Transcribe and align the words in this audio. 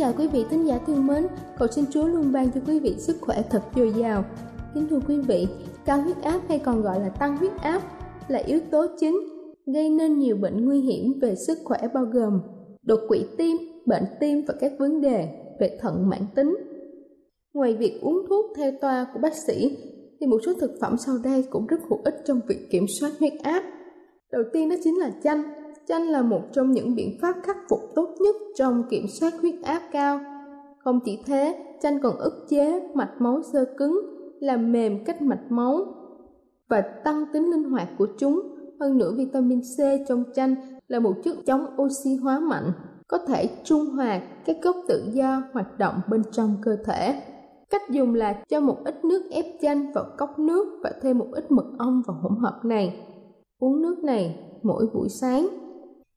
chào 0.00 0.12
quý 0.18 0.26
vị 0.26 0.44
thính 0.50 0.66
giả 0.66 0.78
thương 0.86 1.06
mến, 1.06 1.26
cầu 1.58 1.68
xin 1.68 1.84
Chúa 1.90 2.06
luôn 2.06 2.32
ban 2.32 2.50
cho 2.50 2.60
quý 2.66 2.80
vị 2.80 2.94
sức 2.98 3.16
khỏe 3.20 3.42
thật 3.50 3.62
dồi 3.76 3.92
dào. 3.96 4.24
Kính 4.74 4.86
thưa 4.90 5.00
quý 5.08 5.18
vị, 5.18 5.46
cao 5.84 6.02
huyết 6.02 6.16
áp 6.22 6.40
hay 6.48 6.58
còn 6.58 6.82
gọi 6.82 7.00
là 7.00 7.08
tăng 7.08 7.36
huyết 7.36 7.52
áp 7.62 7.82
là 8.28 8.38
yếu 8.38 8.60
tố 8.70 8.86
chính 9.00 9.20
gây 9.74 9.90
nên 9.90 10.18
nhiều 10.18 10.36
bệnh 10.36 10.64
nguy 10.64 10.80
hiểm 10.80 11.18
về 11.22 11.34
sức 11.46 11.58
khỏe 11.64 11.78
bao 11.94 12.04
gồm 12.04 12.40
đột 12.82 13.00
quỵ 13.08 13.24
tim, 13.38 13.56
bệnh 13.86 14.04
tim 14.20 14.44
và 14.48 14.54
các 14.60 14.72
vấn 14.78 15.00
đề 15.00 15.28
về 15.60 15.78
thận 15.80 16.08
mãn 16.08 16.22
tính. 16.34 16.56
Ngoài 17.54 17.74
việc 17.74 18.00
uống 18.02 18.26
thuốc 18.28 18.46
theo 18.56 18.72
toa 18.80 19.06
của 19.14 19.20
bác 19.22 19.32
sĩ, 19.46 19.76
thì 20.20 20.26
một 20.26 20.38
số 20.46 20.52
thực 20.60 20.70
phẩm 20.80 20.96
sau 21.06 21.14
đây 21.24 21.44
cũng 21.50 21.66
rất 21.66 21.80
hữu 21.90 22.00
ích 22.04 22.14
trong 22.24 22.40
việc 22.48 22.70
kiểm 22.70 22.84
soát 23.00 23.10
huyết 23.18 23.32
áp. 23.42 23.62
Đầu 24.32 24.42
tiên 24.52 24.68
đó 24.68 24.76
chính 24.84 24.98
là 24.98 25.10
chanh. 25.22 25.42
Chanh 25.88 26.08
là 26.08 26.22
một 26.22 26.40
trong 26.52 26.72
những 26.72 26.94
biện 26.94 27.18
pháp 27.20 27.36
khắc 27.42 27.56
phục 27.68 27.80
tốt 27.94 28.14
nhất 28.20 28.36
trong 28.56 28.82
kiểm 28.90 29.06
soát 29.08 29.32
huyết 29.40 29.54
áp 29.62 29.82
cao. 29.92 30.20
Không 30.78 31.00
chỉ 31.04 31.18
thế, 31.26 31.64
chanh 31.82 32.00
còn 32.02 32.16
ức 32.16 32.46
chế 32.48 32.88
mạch 32.94 33.10
máu 33.18 33.42
sơ 33.52 33.64
cứng, 33.78 34.00
làm 34.40 34.72
mềm 34.72 35.04
cách 35.04 35.22
mạch 35.22 35.50
máu 35.50 35.84
và 36.68 36.80
tăng 36.80 37.24
tính 37.32 37.50
linh 37.50 37.64
hoạt 37.64 37.88
của 37.98 38.06
chúng. 38.18 38.40
Hơn 38.80 38.98
nữa 38.98 39.14
vitamin 39.16 39.60
C 39.60 39.78
trong 40.08 40.24
chanh 40.34 40.54
là 40.88 41.00
một 41.00 41.14
chất 41.24 41.36
chống 41.46 41.66
oxy 41.82 42.14
hóa 42.14 42.40
mạnh, 42.40 42.72
có 43.08 43.18
thể 43.18 43.48
trung 43.64 43.86
hòa 43.86 44.20
các 44.44 44.56
gốc 44.62 44.76
tự 44.88 45.04
do 45.12 45.42
hoạt 45.52 45.78
động 45.78 45.94
bên 46.10 46.22
trong 46.32 46.56
cơ 46.62 46.76
thể. 46.84 47.22
Cách 47.70 47.82
dùng 47.90 48.14
là 48.14 48.42
cho 48.48 48.60
một 48.60 48.76
ít 48.84 49.04
nước 49.04 49.22
ép 49.30 49.44
chanh 49.62 49.92
vào 49.92 50.04
cốc 50.18 50.38
nước 50.38 50.80
và 50.82 50.92
thêm 51.02 51.18
một 51.18 51.26
ít 51.32 51.50
mật 51.50 51.66
ong 51.78 52.02
vào 52.06 52.16
hỗn 52.22 52.36
hợp 52.38 52.60
này. 52.64 53.06
Uống 53.58 53.82
nước 53.82 53.98
này 54.04 54.38
mỗi 54.62 54.86
buổi 54.94 55.08
sáng. 55.08 55.48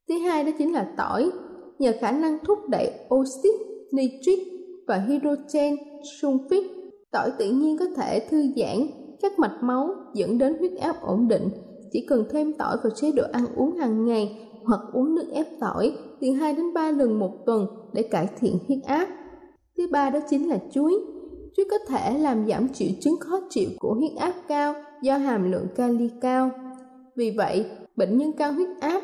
Thứ 0.08 0.18
hai 0.18 0.44
đó 0.44 0.50
chính 0.58 0.72
là 0.72 0.86
tỏi, 0.96 1.30
nhờ 1.78 1.92
khả 2.00 2.12
năng 2.12 2.38
thúc 2.44 2.58
đẩy 2.68 2.90
oxit, 3.14 3.54
nitric 3.92 4.38
và 4.86 4.96
hydrogen 4.96 5.76
sulfit. 6.20 6.62
Tỏi 7.12 7.30
tự 7.38 7.50
nhiên 7.50 7.76
có 7.78 7.84
thể 7.96 8.26
thư 8.30 8.42
giãn 8.56 8.86
các 9.22 9.38
mạch 9.38 9.58
máu 9.62 9.88
dẫn 10.14 10.38
đến 10.38 10.56
huyết 10.58 10.72
áp 10.80 10.96
ổn 11.02 11.28
định. 11.28 11.48
Chỉ 11.92 12.06
cần 12.08 12.24
thêm 12.30 12.52
tỏi 12.58 12.76
vào 12.84 12.92
chế 12.96 13.12
độ 13.12 13.22
ăn 13.32 13.44
uống 13.56 13.76
hàng 13.76 14.04
ngày 14.04 14.48
hoặc 14.64 14.80
uống 14.92 15.14
nước 15.14 15.26
ép 15.32 15.46
tỏi 15.60 15.92
từ 16.20 16.30
2 16.30 16.52
đến 16.52 16.74
3 16.74 16.90
lần 16.90 17.18
một 17.18 17.32
tuần 17.46 17.66
để 17.92 18.02
cải 18.02 18.28
thiện 18.40 18.58
huyết 18.68 18.78
áp. 18.86 19.08
Thứ 19.76 19.86
ba 19.92 20.10
đó 20.10 20.18
chính 20.30 20.48
là 20.48 20.58
chuối. 20.72 20.92
Chuối 21.56 21.66
có 21.70 21.76
thể 21.88 22.18
làm 22.18 22.46
giảm 22.46 22.68
triệu 22.68 22.88
chứng 23.00 23.16
khó 23.20 23.40
chịu 23.50 23.68
của 23.78 23.94
huyết 23.94 24.12
áp 24.18 24.34
cao 24.48 24.74
do 25.02 25.16
hàm 25.16 25.52
lượng 25.52 25.66
kali 25.76 26.10
cao. 26.20 26.50
Vì 27.16 27.34
vậy, 27.36 27.66
bệnh 27.96 28.18
nhân 28.18 28.32
cao 28.32 28.52
huyết 28.52 28.68
áp 28.80 29.02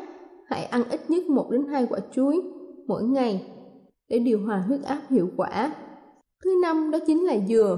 hãy 0.51 0.65
ăn 0.65 0.83
ít 0.89 1.09
nhất 1.09 1.23
1 1.29 1.51
đến 1.51 1.67
2 1.67 1.85
quả 1.89 1.99
chuối 2.11 2.41
mỗi 2.87 3.03
ngày 3.03 3.51
để 4.09 4.19
điều 4.19 4.39
hòa 4.45 4.63
huyết 4.67 4.83
áp 4.83 5.01
hiệu 5.09 5.29
quả. 5.37 5.73
Thứ 6.43 6.59
năm 6.61 6.91
đó 6.91 6.99
chính 7.07 7.25
là 7.25 7.37
dừa. 7.47 7.77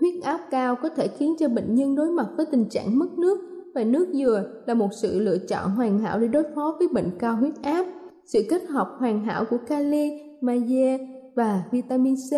Huyết 0.00 0.22
áp 0.22 0.40
cao 0.50 0.76
có 0.82 0.88
thể 0.88 1.08
khiến 1.08 1.34
cho 1.38 1.48
bệnh 1.48 1.74
nhân 1.74 1.94
đối 1.94 2.10
mặt 2.10 2.26
với 2.36 2.46
tình 2.46 2.68
trạng 2.68 2.98
mất 2.98 3.18
nước 3.18 3.38
và 3.74 3.84
nước 3.84 4.08
dừa 4.12 4.44
là 4.66 4.74
một 4.74 4.88
sự 5.02 5.20
lựa 5.20 5.38
chọn 5.38 5.70
hoàn 5.70 5.98
hảo 5.98 6.18
để 6.18 6.28
đối 6.28 6.42
phó 6.54 6.76
với 6.78 6.88
bệnh 6.88 7.10
cao 7.18 7.36
huyết 7.36 7.54
áp. 7.62 7.86
Sự 8.26 8.42
kết 8.50 8.62
hợp 8.68 8.96
hoàn 8.98 9.24
hảo 9.24 9.44
của 9.50 9.58
kali, 9.66 10.10
magie 10.40 10.98
và 11.36 11.62
vitamin 11.72 12.14
C 12.14 12.32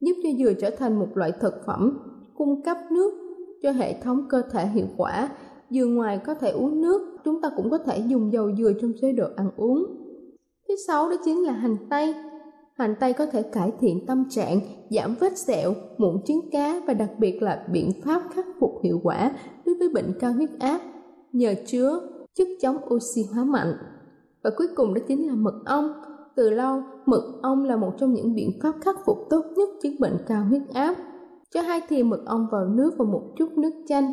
giúp 0.00 0.14
cho 0.22 0.28
dừa 0.38 0.52
trở 0.52 0.70
thành 0.70 0.98
một 0.98 1.08
loại 1.14 1.32
thực 1.40 1.54
phẩm 1.66 1.98
cung 2.34 2.62
cấp 2.62 2.76
nước 2.90 3.12
cho 3.62 3.70
hệ 3.70 4.00
thống 4.02 4.26
cơ 4.28 4.42
thể 4.52 4.66
hiệu 4.66 4.86
quả. 4.96 5.28
Dừa 5.70 5.86
ngoài 5.86 6.20
có 6.26 6.34
thể 6.34 6.50
uống 6.50 6.80
nước, 6.80 7.16
chúng 7.24 7.40
ta 7.40 7.50
cũng 7.56 7.70
có 7.70 7.78
thể 7.78 7.98
dùng 7.98 8.32
dầu 8.32 8.56
dừa 8.56 8.72
trong 8.80 8.92
chế 9.00 9.12
độ 9.12 9.26
ăn 9.36 9.50
uống. 9.56 9.86
Thứ 10.68 10.74
sáu 10.86 11.10
đó 11.10 11.16
chính 11.24 11.42
là 11.42 11.52
hành 11.52 11.76
tây. 11.90 12.14
Hành 12.74 12.94
tây 13.00 13.12
có 13.12 13.26
thể 13.26 13.42
cải 13.42 13.72
thiện 13.80 14.06
tâm 14.06 14.24
trạng, 14.30 14.60
giảm 14.90 15.14
vết 15.20 15.38
sẹo, 15.38 15.74
mụn 15.98 16.22
trứng 16.24 16.50
cá 16.52 16.80
và 16.86 16.94
đặc 16.94 17.10
biệt 17.18 17.42
là 17.42 17.66
biện 17.72 17.90
pháp 18.04 18.22
khắc 18.34 18.46
phục 18.60 18.70
hiệu 18.84 19.00
quả 19.02 19.32
đối 19.66 19.74
với 19.74 19.88
bệnh 19.88 20.12
cao 20.20 20.32
huyết 20.32 20.50
áp 20.58 20.80
nhờ 21.32 21.54
chứa 21.66 22.00
chất 22.34 22.48
chống 22.60 22.76
oxy 22.94 23.22
hóa 23.34 23.44
mạnh. 23.44 23.74
Và 24.42 24.50
cuối 24.56 24.66
cùng 24.76 24.94
đó 24.94 25.00
chính 25.08 25.26
là 25.26 25.34
mật 25.34 25.62
ong. 25.64 25.92
Từ 26.36 26.50
lâu, 26.50 26.82
mật 27.06 27.32
ong 27.42 27.64
là 27.64 27.76
một 27.76 27.92
trong 27.98 28.14
những 28.14 28.34
biện 28.34 28.50
pháp 28.62 28.74
khắc 28.80 28.96
phục 29.06 29.18
tốt 29.30 29.44
nhất 29.56 29.68
chứng 29.82 29.96
bệnh 30.00 30.16
cao 30.26 30.44
huyết 30.44 30.62
áp. 30.74 30.96
Cho 31.54 31.62
hai 31.62 31.80
thìa 31.88 32.02
mật 32.02 32.22
ong 32.26 32.46
vào 32.52 32.64
nước 32.68 32.94
và 32.98 33.04
một 33.04 33.22
chút 33.36 33.58
nước 33.58 33.72
chanh 33.88 34.12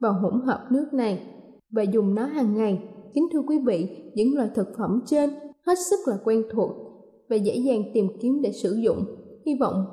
vào 0.00 0.12
hỗn 0.12 0.40
hợp 0.46 0.66
nước 0.70 0.86
này 0.92 1.22
và 1.70 1.82
dùng 1.82 2.14
nó 2.14 2.24
hàng 2.24 2.54
ngày. 2.56 2.82
Kính 3.14 3.24
thưa 3.32 3.42
quý 3.48 3.58
vị, 3.66 3.88
những 4.14 4.36
loại 4.36 4.48
thực 4.54 4.68
phẩm 4.78 5.00
trên 5.06 5.30
hết 5.66 5.74
sức 5.90 5.96
là 6.06 6.16
quen 6.24 6.42
thuộc 6.52 6.70
và 7.28 7.36
dễ 7.36 7.56
dàng 7.56 7.82
tìm 7.94 8.08
kiếm 8.20 8.42
để 8.42 8.52
sử 8.52 8.74
dụng. 8.74 9.04
Hy 9.46 9.52
vọng 9.60 9.84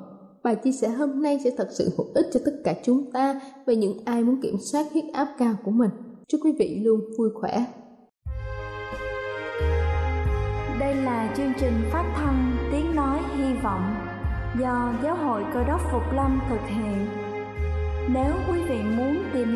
bài 0.42 0.56
chia 0.56 0.72
sẻ 0.72 0.88
hôm 0.88 1.22
nay 1.22 1.40
sẽ 1.44 1.50
thật 1.56 1.68
sự 1.70 1.88
hữu 1.98 2.06
ích 2.14 2.26
cho 2.32 2.40
tất 2.44 2.52
cả 2.64 2.74
chúng 2.84 3.12
ta 3.12 3.40
và 3.66 3.72
những 3.72 3.98
ai 4.04 4.24
muốn 4.24 4.42
kiểm 4.42 4.56
soát 4.72 4.86
huyết 4.92 5.04
áp 5.12 5.28
cao 5.38 5.54
của 5.64 5.70
mình. 5.70 5.90
Chúc 6.28 6.40
quý 6.44 6.52
vị 6.58 6.80
luôn 6.84 7.00
vui 7.18 7.30
khỏe. 7.34 7.64
Đây 10.80 10.94
là 10.94 11.34
chương 11.36 11.52
trình 11.60 11.72
phát 11.92 12.12
thanh 12.16 12.56
Tiếng 12.72 12.94
Nói 12.94 13.18
Hy 13.36 13.54
Vọng 13.62 13.82
do 14.60 14.94
Giáo 15.02 15.16
hội 15.16 15.42
Cơ 15.54 15.64
đốc 15.64 15.80
Phục 15.92 16.02
Lâm 16.14 16.40
thực 16.50 16.60
hiện. 16.68 17.06
Nếu 18.14 18.32
quý 18.48 18.62
vị 18.68 18.78
muốn 18.96 19.16
tìm 19.34 19.48
hiểu 19.48 19.55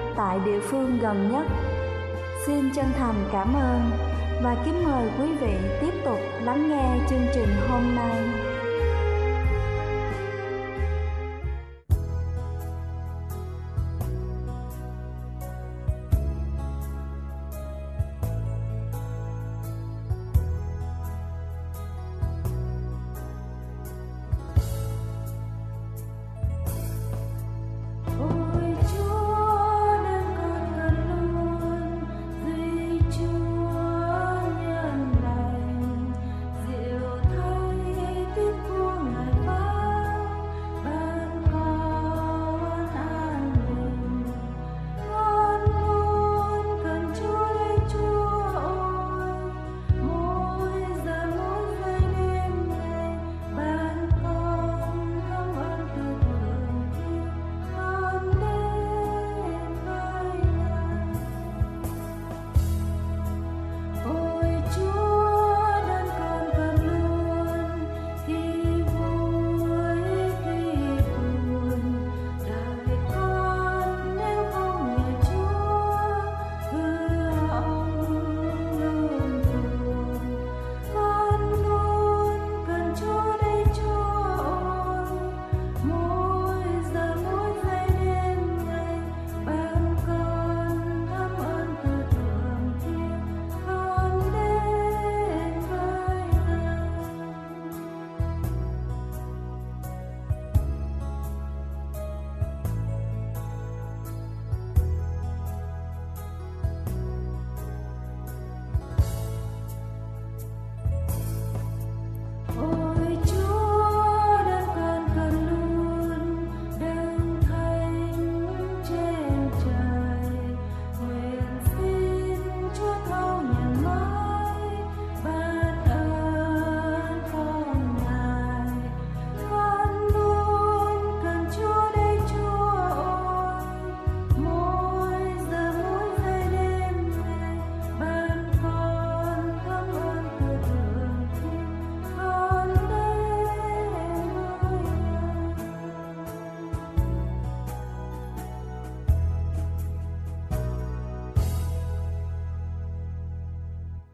tại 0.15 0.39
địa 0.45 0.59
phương 0.59 0.99
gần 1.01 1.31
nhất. 1.31 1.45
Xin 2.45 2.71
chân 2.75 2.85
thành 2.97 3.29
cảm 3.31 3.53
ơn 3.53 3.91
và 4.43 4.55
kính 4.65 4.83
mời 4.83 5.09
quý 5.19 5.35
vị 5.41 5.53
tiếp 5.81 5.93
tục 6.05 6.19
lắng 6.41 6.69
nghe 6.69 7.05
chương 7.09 7.27
trình 7.33 7.49
hôm 7.69 7.95
nay. 7.95 8.40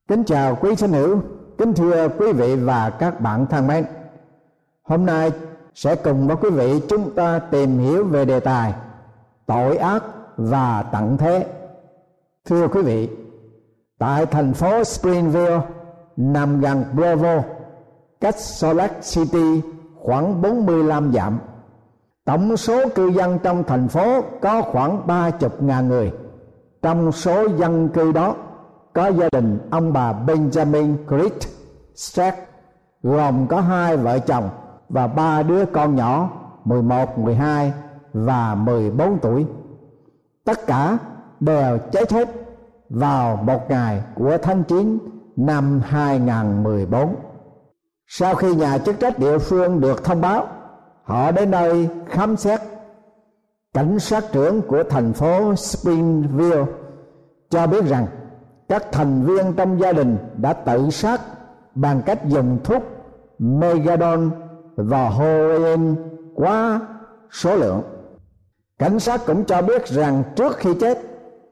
Kính 0.07 0.23
chào 0.23 0.57
quý 0.61 0.75
thân 0.75 0.91
hữu, 0.91 1.21
kính 1.57 1.73
thưa 1.73 2.07
quý 2.07 2.31
vị 2.33 2.55
và 2.55 2.89
các 2.89 3.21
bạn 3.21 3.45
thân 3.45 3.67
mến. 3.67 3.85
Hôm 4.83 5.05
nay 5.05 5.31
sẽ 5.75 5.95
cùng 5.95 6.27
với 6.27 6.35
quý 6.35 6.49
vị 6.49 6.81
chúng 6.89 7.15
ta 7.15 7.39
tìm 7.39 7.77
hiểu 7.79 8.05
về 8.05 8.25
đề 8.25 8.39
tài 8.39 8.73
tội 9.45 9.77
ác 9.77 10.03
và 10.37 10.83
tận 10.91 11.17
thế. 11.17 11.47
Thưa 12.45 12.67
quý 12.67 12.81
vị, 12.81 13.09
tại 13.97 14.25
thành 14.25 14.53
phố 14.53 14.83
Springville 14.83 15.61
nằm 16.17 16.61
gần 16.61 16.83
Provo, 16.95 17.43
cách 18.21 18.39
Salt 18.39 18.77
Lake 18.77 19.01
City 19.01 19.61
khoảng 19.95 20.41
45 20.41 21.13
dặm. 21.13 21.39
Tổng 22.25 22.57
số 22.57 22.89
cư 22.89 23.07
dân 23.07 23.39
trong 23.43 23.63
thành 23.63 23.87
phố 23.87 24.21
có 24.41 24.61
khoảng 24.61 25.07
30.000 25.07 25.87
người. 25.87 26.11
Trong 26.81 27.11
số 27.11 27.47
dân 27.57 27.89
cư 27.89 28.11
đó 28.11 28.35
có 28.97 29.07
gia 29.07 29.27
đình 29.31 29.59
ông 29.71 29.93
bà 29.93 30.13
Benjamin 30.13 30.95
Grit 31.07 31.33
Strack 31.95 32.37
gồm 33.03 33.47
có 33.47 33.61
hai 33.61 33.97
vợ 33.97 34.19
chồng 34.19 34.49
và 34.89 35.07
ba 35.07 35.43
đứa 35.43 35.65
con 35.65 35.95
nhỏ 35.95 36.29
11, 36.65 37.17
12 37.17 37.73
và 38.13 38.55
14 38.55 39.19
tuổi. 39.21 39.45
Tất 40.45 40.67
cả 40.67 40.97
đều 41.39 41.77
chết 41.91 42.11
hết 42.11 42.29
vào 42.89 43.35
một 43.35 43.69
ngày 43.69 44.03
của 44.15 44.37
tháng 44.41 44.63
9 44.63 44.97
năm 45.35 45.81
2014. 45.85 47.15
Sau 48.07 48.35
khi 48.35 48.55
nhà 48.55 48.77
chức 48.77 48.99
trách 48.99 49.19
địa 49.19 49.37
phương 49.37 49.81
được 49.81 50.03
thông 50.03 50.21
báo, 50.21 50.47
họ 51.03 51.31
đến 51.31 51.51
nơi 51.51 51.89
khám 52.09 52.37
xét. 52.37 52.59
Cảnh 53.73 53.99
sát 53.99 54.23
trưởng 54.31 54.61
của 54.61 54.83
thành 54.89 55.13
phố 55.13 55.55
Springville 55.55 56.65
cho 57.49 57.67
biết 57.67 57.85
rằng 57.85 58.07
các 58.69 58.91
thành 58.91 59.23
viên 59.23 59.53
trong 59.53 59.79
gia 59.79 59.91
đình 59.91 60.17
đã 60.37 60.53
tự 60.53 60.89
sát 60.89 61.21
bằng 61.75 62.01
cách 62.05 62.25
dùng 62.25 62.57
thuốc 62.63 62.83
megadon 63.39 64.31
và 64.75 65.09
heroin 65.09 65.95
quá 66.35 66.79
số 67.31 67.55
lượng. 67.55 67.81
Cảnh 68.79 68.99
sát 68.99 69.21
cũng 69.25 69.45
cho 69.45 69.61
biết 69.61 69.87
rằng 69.87 70.23
trước 70.35 70.57
khi 70.57 70.73
chết, 70.79 70.97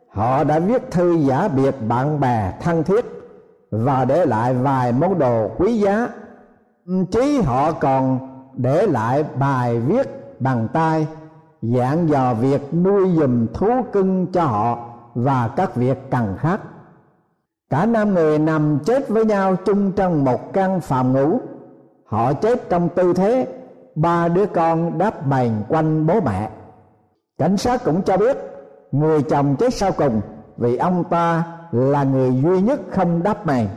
họ 0.10 0.44
đã 0.44 0.60
viết 0.60 0.92
thư 0.92 1.14
giả 1.14 1.48
biệt 1.48 1.76
bạn 1.88 2.20
bè 2.20 2.54
thân 2.62 2.84
thiết 2.84 3.06
và 3.72 4.06
để 4.06 4.26
lại 4.26 4.54
vài 4.54 4.92
món 4.92 5.20
đồ 5.20 5.50
quý 5.58 5.80
giá. 5.80 6.08
Chí 7.12 7.42
họ 7.42 7.72
còn 7.72 8.20
để 8.54 8.88
lại 8.88 9.26
bài 9.40 9.80
viết 9.80 10.08
bằng 10.40 10.68
tay 10.74 11.08
dạng 11.62 12.10
dò 12.10 12.34
việc 12.34 12.74
nuôi 12.74 13.16
dùm 13.16 13.48
thú 13.54 13.68
cưng 13.92 14.28
cho 14.34 14.44
họ 14.46 14.90
và 15.16 15.50
các 15.56 15.76
việc 15.76 15.98
cần 16.12 16.36
khác 16.40 16.62
cả 17.76 17.86
năm 17.86 18.14
người 18.14 18.40
nằm 18.40 18.80
chết 18.86 19.10
với 19.10 19.26
nhau 19.26 19.56
chung 19.66 19.92
trong 19.92 20.24
một 20.24 20.54
căn 20.54 20.82
phòng 20.82 21.14
ngủ. 21.14 21.40
Họ 22.06 22.34
chết 22.34 22.70
trong 22.70 22.90
tư 22.90 23.14
thế, 23.14 23.48
ba 23.96 24.28
đứa 24.28 24.46
con 24.46 24.98
đáp 24.98 25.26
bàn 25.26 25.64
quanh 25.68 26.08
bố 26.08 26.22
mẹ. 26.22 26.50
Cảnh 27.38 27.58
sát 27.58 27.84
cũng 27.86 28.02
cho 28.02 28.18
biết, 28.18 28.38
người 28.92 29.22
chồng 29.22 29.56
chết 29.60 29.74
sau 29.74 29.92
cùng 29.92 30.22
vì 30.58 30.78
ông 30.78 31.04
ta 31.04 31.44
là 31.72 32.04
người 32.04 32.42
duy 32.44 32.62
nhất 32.62 32.80
không 32.92 33.24
đáp 33.24 33.46
mày 33.46 33.68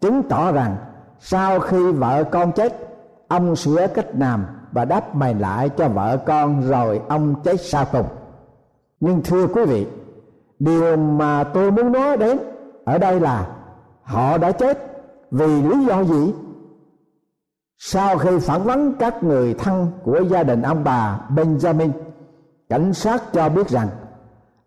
chứng 0.00 0.22
tỏ 0.22 0.52
rằng 0.52 0.76
sau 1.20 1.60
khi 1.60 1.92
vợ 1.92 2.24
con 2.24 2.52
chết, 2.52 2.88
ông 3.28 3.56
sửa 3.56 3.86
cách 3.86 4.06
làm 4.18 4.46
và 4.72 4.84
đáp 4.84 5.14
mày 5.14 5.34
lại 5.34 5.68
cho 5.68 5.88
vợ 5.88 6.18
con 6.26 6.68
rồi 6.68 7.00
ông 7.08 7.34
chết 7.44 7.60
sau 7.60 7.84
cùng. 7.92 8.06
Nhưng 9.00 9.22
thưa 9.22 9.46
quý 9.46 9.64
vị, 9.64 9.86
điều 10.58 10.96
mà 10.96 11.44
tôi 11.44 11.70
muốn 11.70 11.92
nói 11.92 12.16
đến 12.16 12.38
ở 12.90 12.98
đây 12.98 13.20
là 13.20 13.46
họ 14.02 14.38
đã 14.38 14.52
chết 14.52 14.78
vì 15.30 15.62
lý 15.62 15.84
do 15.84 16.04
gì? 16.04 16.34
Sau 17.78 18.18
khi 18.18 18.38
phỏng 18.38 18.64
vấn 18.64 18.94
các 18.98 19.22
người 19.22 19.54
thân 19.54 19.90
của 20.04 20.20
gia 20.30 20.42
đình 20.42 20.62
ông 20.62 20.84
bà 20.84 21.20
benjamin, 21.34 21.90
cảnh 22.68 22.94
sát 22.94 23.22
cho 23.32 23.48
biết 23.48 23.68
rằng 23.68 23.88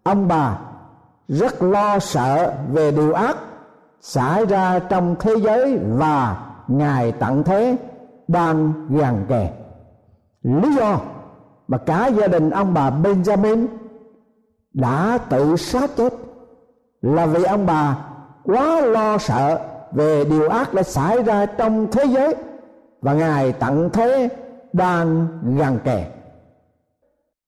ông 0.03 0.27
bà 0.27 0.59
rất 1.27 1.63
lo 1.63 1.99
sợ 1.99 2.53
về 2.71 2.91
điều 2.91 3.13
ác 3.13 3.37
xảy 4.01 4.45
ra 4.45 4.79
trong 4.79 5.15
thế 5.19 5.35
giới 5.35 5.79
và 5.83 6.45
ngài 6.67 7.11
tận 7.11 7.43
thế 7.43 7.77
đang 8.27 8.87
gần 8.89 9.25
kề 9.29 9.49
lý 10.43 10.75
do 10.75 10.99
mà 11.67 11.77
cả 11.77 12.07
gia 12.07 12.27
đình 12.27 12.49
ông 12.49 12.73
bà 12.73 12.89
benjamin 12.89 13.67
đã 14.73 15.17
tự 15.29 15.55
sát 15.55 15.89
chết 15.97 16.13
là 17.01 17.25
vì 17.25 17.43
ông 17.43 17.65
bà 17.65 17.97
quá 18.45 18.81
lo 18.81 19.17
sợ 19.17 19.59
về 19.91 20.25
điều 20.25 20.49
ác 20.49 20.73
đã 20.73 20.83
xảy 20.83 21.23
ra 21.23 21.45
trong 21.45 21.87
thế 21.91 22.05
giới, 22.05 22.35
và 23.01 23.13
ngài 23.13 23.51
tận 23.51 23.89
thế 23.93 24.29
đang 24.73 25.27
gần 25.57 25.79
kề 25.83 26.05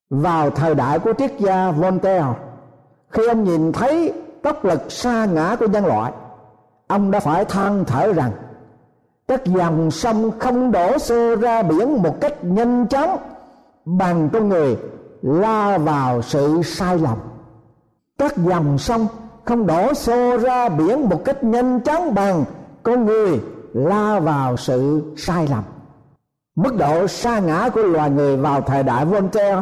vào 0.10 0.50
thời 0.50 0.76
đại 0.76 1.00
của 1.00 1.14
triết 1.18 1.40
gia 1.40 1.72
Voltaire, 1.72 2.26
khi 3.10 3.28
ông 3.28 3.44
nhìn 3.44 3.72
thấy 3.72 4.14
tốc 4.42 4.66
lực 4.66 4.92
sa 4.92 5.26
ngã 5.26 5.56
của 5.60 5.68
nhân 5.68 5.86
loại, 5.86 6.12
ông 6.88 7.12
đã 7.12 7.20
phải 7.20 7.46
than 7.46 7.86
thở 7.86 8.14
rằng, 8.14 8.32
các 9.28 9.46
dòng 9.46 9.92
sông 9.92 10.32
không 10.40 10.72
đổ 10.72 10.98
xô 10.98 11.36
ra 11.36 11.64
biển 11.64 12.04
một 12.04 12.22
cách 12.22 12.44
nhanh 12.44 12.88
chóng 12.88 13.18
bằng 13.86 14.30
con 14.34 14.50
người 14.50 14.78
la 15.22 15.78
vào 15.78 16.22
sự 16.22 16.62
sai 16.64 16.98
lầm. 16.98 17.18
Các 18.18 18.38
dòng 18.38 18.78
sông 18.78 19.08
không 19.46 19.68
đổ 19.68 19.94
xô 19.94 20.38
ra 20.38 20.70
biển 20.70 21.10
một 21.10 21.26
cách 21.26 21.44
nhanh 21.44 21.80
chóng 21.82 22.14
bằng 22.14 22.44
con 22.84 23.06
người 23.06 23.40
la 23.74 24.20
vào 24.20 24.58
sự 24.58 25.02
sai 25.18 25.48
lầm. 25.48 25.64
Mức 26.56 26.76
độ 26.78 27.08
sa 27.08 27.40
ngã 27.40 27.70
của 27.74 27.82
loài 27.82 28.10
người 28.10 28.38
vào 28.38 28.62
thời 28.62 28.84
đại 28.84 29.06
Voltaire 29.06 29.62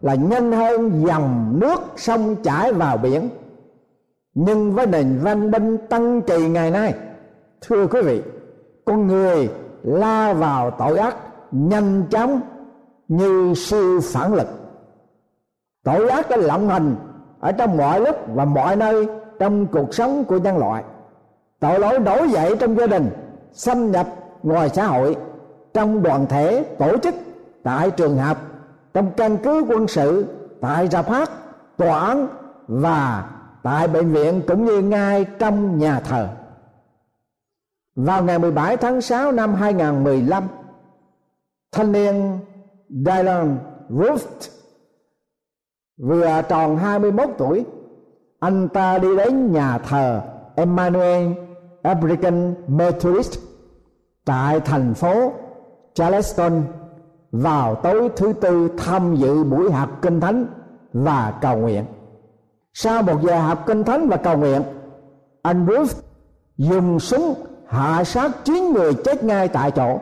là 0.00 0.14
nhanh 0.14 0.52
hơn 0.52 1.06
dòng 1.06 1.56
nước 1.60 1.80
sông 1.96 2.36
chảy 2.42 2.72
vào 2.72 2.96
biển. 2.96 3.28
Nhưng 4.34 4.72
với 4.72 4.86
nền 4.86 5.18
văn 5.22 5.50
minh 5.50 5.78
tăng 5.88 6.22
trì 6.22 6.48
ngày 6.48 6.70
nay, 6.70 6.94
thưa 7.60 7.86
quý 7.86 8.00
vị, 8.02 8.22
con 8.84 9.06
người 9.06 9.50
la 9.82 10.32
vào 10.32 10.70
tội 10.70 10.98
ác 10.98 11.16
nhanh 11.52 12.04
chóng 12.10 12.40
như 13.08 13.54
siêu 13.56 14.00
phản 14.02 14.34
lực. 14.34 14.48
Tội 15.84 16.08
ác 16.08 16.30
đã 16.30 16.36
lộng 16.36 16.68
hành 16.68 16.96
ở 17.46 17.52
trong 17.52 17.76
mọi 17.76 18.00
lúc 18.00 18.16
và 18.34 18.44
mọi 18.44 18.76
nơi 18.76 19.08
trong 19.38 19.66
cuộc 19.66 19.94
sống 19.94 20.24
của 20.24 20.38
nhân 20.38 20.58
loại. 20.58 20.84
Tội 21.60 21.78
lỗi 21.78 21.98
nổi 21.98 22.28
dậy 22.30 22.56
trong 22.60 22.76
gia 22.76 22.86
đình, 22.86 23.10
xâm 23.52 23.90
nhập 23.90 24.06
ngoài 24.42 24.68
xã 24.68 24.86
hội, 24.86 25.16
trong 25.74 26.02
đoàn 26.02 26.26
thể, 26.26 26.64
tổ 26.78 26.98
chức, 26.98 27.14
tại 27.62 27.90
trường 27.90 28.18
học, 28.18 28.38
trong 28.94 29.10
căn 29.16 29.36
cứ 29.36 29.64
quân 29.68 29.88
sự, 29.88 30.26
tại 30.60 30.88
rạp 30.88 31.10
hát, 31.10 31.30
tòa 31.76 32.00
án 32.00 32.28
và 32.68 33.28
tại 33.62 33.88
bệnh 33.88 34.12
viện 34.12 34.42
cũng 34.46 34.64
như 34.64 34.82
ngay 34.82 35.24
trong 35.38 35.78
nhà 35.78 36.00
thờ. 36.00 36.28
Vào 37.96 38.24
ngày 38.24 38.38
17 38.38 38.76
tháng 38.76 39.00
6 39.00 39.32
năm 39.32 39.54
2015 39.54 40.44
thanh 41.72 41.92
niên 41.92 42.38
Dylan 42.88 43.58
Ruft 43.90 44.55
vừa 45.98 46.42
tròn 46.48 46.76
21 46.76 47.28
tuổi 47.38 47.64
anh 48.40 48.68
ta 48.68 48.98
đi 48.98 49.16
đến 49.16 49.52
nhà 49.52 49.78
thờ 49.78 50.20
Emmanuel 50.56 51.32
African 51.82 52.54
Methodist 52.66 53.38
tại 54.24 54.60
thành 54.60 54.94
phố 54.94 55.32
Charleston 55.94 56.62
vào 57.32 57.74
tối 57.74 58.08
thứ 58.16 58.32
tư 58.32 58.68
tham 58.78 59.16
dự 59.16 59.44
buổi 59.44 59.72
học 59.72 59.88
kinh 60.02 60.20
thánh 60.20 60.46
và 60.92 61.34
cầu 61.40 61.56
nguyện. 61.56 61.84
Sau 62.74 63.02
một 63.02 63.22
giờ 63.22 63.40
học 63.40 63.64
kinh 63.66 63.84
thánh 63.84 64.08
và 64.08 64.16
cầu 64.16 64.36
nguyện, 64.36 64.62
anh 65.42 65.66
Ruth 65.68 65.96
dùng 66.56 67.00
súng 67.00 67.34
hạ 67.66 68.04
sát 68.04 68.30
chín 68.44 68.72
người 68.72 68.94
chết 68.94 69.24
ngay 69.24 69.48
tại 69.48 69.70
chỗ. 69.70 69.98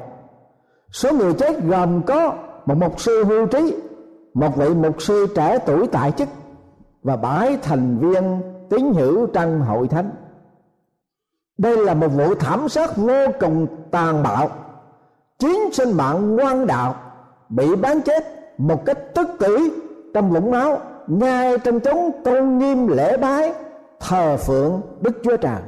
Số 0.93 1.13
người 1.13 1.35
chết 1.35 1.63
gồm 1.63 2.03
có 2.03 2.35
một 2.67 2.75
mục 2.75 3.01
sư 3.01 3.25
hưu 3.25 3.47
trí, 3.47 3.75
một 4.35 4.57
vị 4.57 4.69
mục 4.69 5.03
sư 5.03 5.27
trẻ 5.35 5.59
tuổi 5.67 5.87
tại 5.93 6.13
chức 6.13 6.29
và 7.03 7.17
bãi 7.17 7.59
thành 7.63 7.99
viên 7.99 8.41
tín 8.71 8.95
hữu 8.95 9.27
trong 9.27 9.61
hội 9.61 9.89
thánh. 9.89 10.11
Đây 11.59 11.77
là 11.77 11.95
một 11.95 12.09
vụ 12.09 12.35
thảm 12.35 12.69
sát 12.69 12.97
vô 12.97 13.27
cùng 13.41 13.67
tàn 13.91 14.23
bạo. 14.23 14.51
chiến 15.39 15.73
sinh 15.73 15.97
mạng 15.97 16.37
ngoan 16.37 16.67
đạo 16.67 16.95
bị 17.49 17.77
bán 17.77 18.01
chết 18.01 18.25
một 18.59 18.85
cách 18.85 18.99
tức 19.15 19.29
tử 19.39 19.69
trong 20.15 20.31
vũng 20.31 20.51
máu, 20.51 20.81
ngay 21.07 21.59
trong 21.59 21.81
chúng 21.81 22.11
tôn 22.25 22.59
nghiêm 22.59 22.87
lễ 22.87 23.17
bái, 23.17 23.53
thờ 24.01 24.37
phượng 24.37 24.81
đức 25.01 25.21
chúa 25.25 25.37
trời 25.37 25.61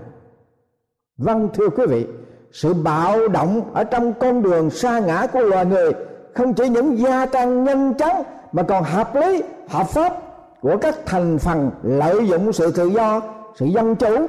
vâng 1.19 1.49
thưa 1.55 1.69
quý 1.69 1.87
vị, 1.89 2.07
sự 2.53 2.75
bạo 2.75 3.29
động 3.29 3.63
ở 3.75 3.85
trong 3.85 4.13
con 4.21 4.43
đường 4.43 4.71
sa 4.71 4.99
ngã 4.99 5.27
của 5.27 5.41
loài 5.41 5.67
người 5.67 5.93
không 6.35 6.55
chỉ 6.55 6.69
những 6.69 6.99
gia 6.99 7.27
tăng 7.27 7.65
nhanh 7.65 7.95
chóng 7.95 8.25
mà 8.53 8.63
còn 8.63 8.85
hợp 8.85 9.15
lý, 9.15 9.43
hợp 9.69 9.89
pháp 9.89 10.13
của 10.61 10.77
các 10.77 10.95
thành 11.07 11.39
phần 11.39 11.71
lợi 11.83 12.29
dụng 12.29 12.53
sự 12.53 12.73
tự 12.73 12.87
do, 12.87 13.21
sự 13.55 13.67
dân 13.67 13.97
chủ 13.97 14.27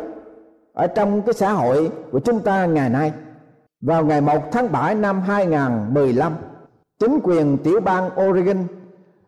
ở 0.74 0.88
trong 0.88 1.22
cái 1.22 1.34
xã 1.34 1.52
hội 1.52 1.92
của 2.12 2.20
chúng 2.20 2.40
ta 2.40 2.66
ngày 2.66 2.90
nay. 2.90 3.12
Vào 3.82 4.06
ngày 4.06 4.22
1 4.22 4.52
tháng 4.52 4.72
7 4.72 4.96
năm 4.96 5.22
2015 5.22 6.34
chính 7.00 7.20
quyền 7.24 7.58
tiểu 7.58 7.80
bang 7.80 8.10
Oregon 8.22 8.58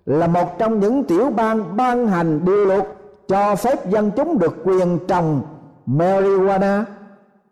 là 0.06 0.28
một 0.28 0.58
trong 0.60 0.80
những 0.80 1.04
tiểu 1.04 1.30
bang 1.30 1.78
ban 1.78 2.08
hành 2.08 2.46
điều 2.46 2.66
luật 2.66 2.88
cho 3.28 3.56
phép 3.56 3.90
dân 3.90 4.12
chúng 4.16 4.40
được 4.40 4.56
quyền 4.64 5.00
trồng 5.08 5.42
marijuana, 5.88 6.84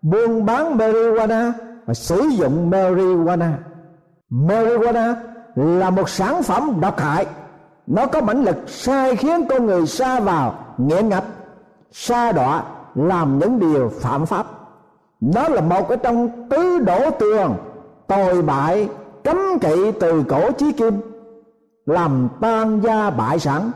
buôn 0.01 0.46
bán 0.46 0.77
marijuana 0.77 1.51
và 1.86 1.94
sử 1.94 2.22
dụng 2.22 2.72
marijuana. 2.72 3.51
Marijuana 4.29 5.15
là 5.57 5.89
một 5.89 6.09
sản 6.09 6.43
phẩm 6.43 6.77
độc 6.81 6.99
hại. 6.99 7.25
Nó 7.87 8.05
có 8.05 8.21
mãnh 8.21 8.43
lực 8.43 8.57
sai 8.67 9.15
khiến 9.15 9.45
con 9.49 9.65
người 9.65 9.87
xa 9.87 10.19
vào 10.19 10.55
nghiện 10.77 11.09
ngập 11.09 11.23
xa 11.91 12.31
đọa, 12.31 12.63
làm 12.95 13.39
những 13.39 13.59
điều 13.59 13.91
phạm 13.99 14.25
pháp. 14.25 14.45
Nó 15.21 15.49
là 15.49 15.61
một 15.61 15.89
ở 15.89 15.95
trong 15.95 16.47
tứ 16.49 16.79
đổ 16.79 17.11
tường, 17.11 17.55
tồi 18.07 18.41
bại, 18.41 18.89
cấm 19.23 19.59
kỵ 19.61 19.91
từ 19.99 20.23
cổ 20.29 20.51
chí 20.51 20.71
kim, 20.71 21.01
làm 21.85 22.29
tan 22.41 22.81
gia 22.83 23.09
bại 23.09 23.39
sản. 23.39 23.71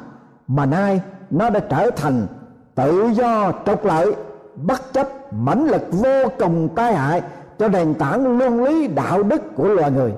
Mà 0.47 0.65
nay, 0.65 1.01
nó 1.29 1.49
đã 1.49 1.59
trở 1.59 1.91
thành 1.91 2.27
tự 2.75 3.07
do 3.07 3.51
trục 3.65 3.85
lợi, 3.85 4.15
bất 4.55 4.93
chấp 4.93 5.33
mãnh 5.33 5.65
lực 5.65 5.81
vô 5.91 6.29
cùng 6.39 6.69
tai 6.75 6.93
hại 6.93 7.21
cho 7.59 7.67
nền 7.67 7.93
tảng 7.93 8.37
luân 8.37 8.63
lý 8.63 8.87
đạo 8.87 9.23
đức 9.23 9.41
của 9.55 9.67
loài 9.67 9.91
người 9.91 10.13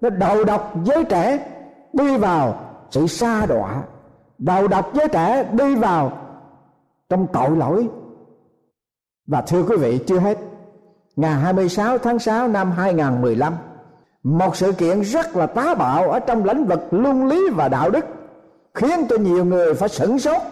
nó 0.00 0.10
đầu 0.10 0.44
độc 0.44 0.74
giới 0.84 1.04
trẻ 1.04 1.46
đi 1.92 2.16
vào 2.16 2.60
sự 2.90 3.06
xa 3.06 3.46
đọa. 3.46 3.82
Đầu 4.38 4.68
độc 4.68 4.94
giới 4.94 5.08
trẻ 5.08 5.44
đi 5.52 5.74
vào 5.74 6.12
trong 7.08 7.26
tội 7.32 7.50
lỗi. 7.50 7.88
Và 9.26 9.40
thưa 9.40 9.62
quý 9.62 9.76
vị, 9.76 10.00
chưa 10.06 10.18
hết. 10.18 10.38
Ngày 11.16 11.34
26 11.34 11.98
tháng 11.98 12.18
6 12.18 12.48
năm 12.48 12.70
2015 12.70 13.54
một 14.22 14.56
sự 14.56 14.72
kiện 14.72 15.00
rất 15.00 15.36
là 15.36 15.46
tá 15.46 15.74
bạo 15.74 16.10
ở 16.10 16.20
trong 16.20 16.44
lĩnh 16.44 16.64
vực 16.64 16.80
luân 16.90 17.26
lý 17.26 17.50
và 17.50 17.68
đạo 17.68 17.90
đức 17.90 18.04
khiến 18.74 19.06
cho 19.08 19.16
nhiều 19.16 19.44
người 19.44 19.74
phải 19.74 19.88
sửng 19.88 20.18
sốt 20.18 20.42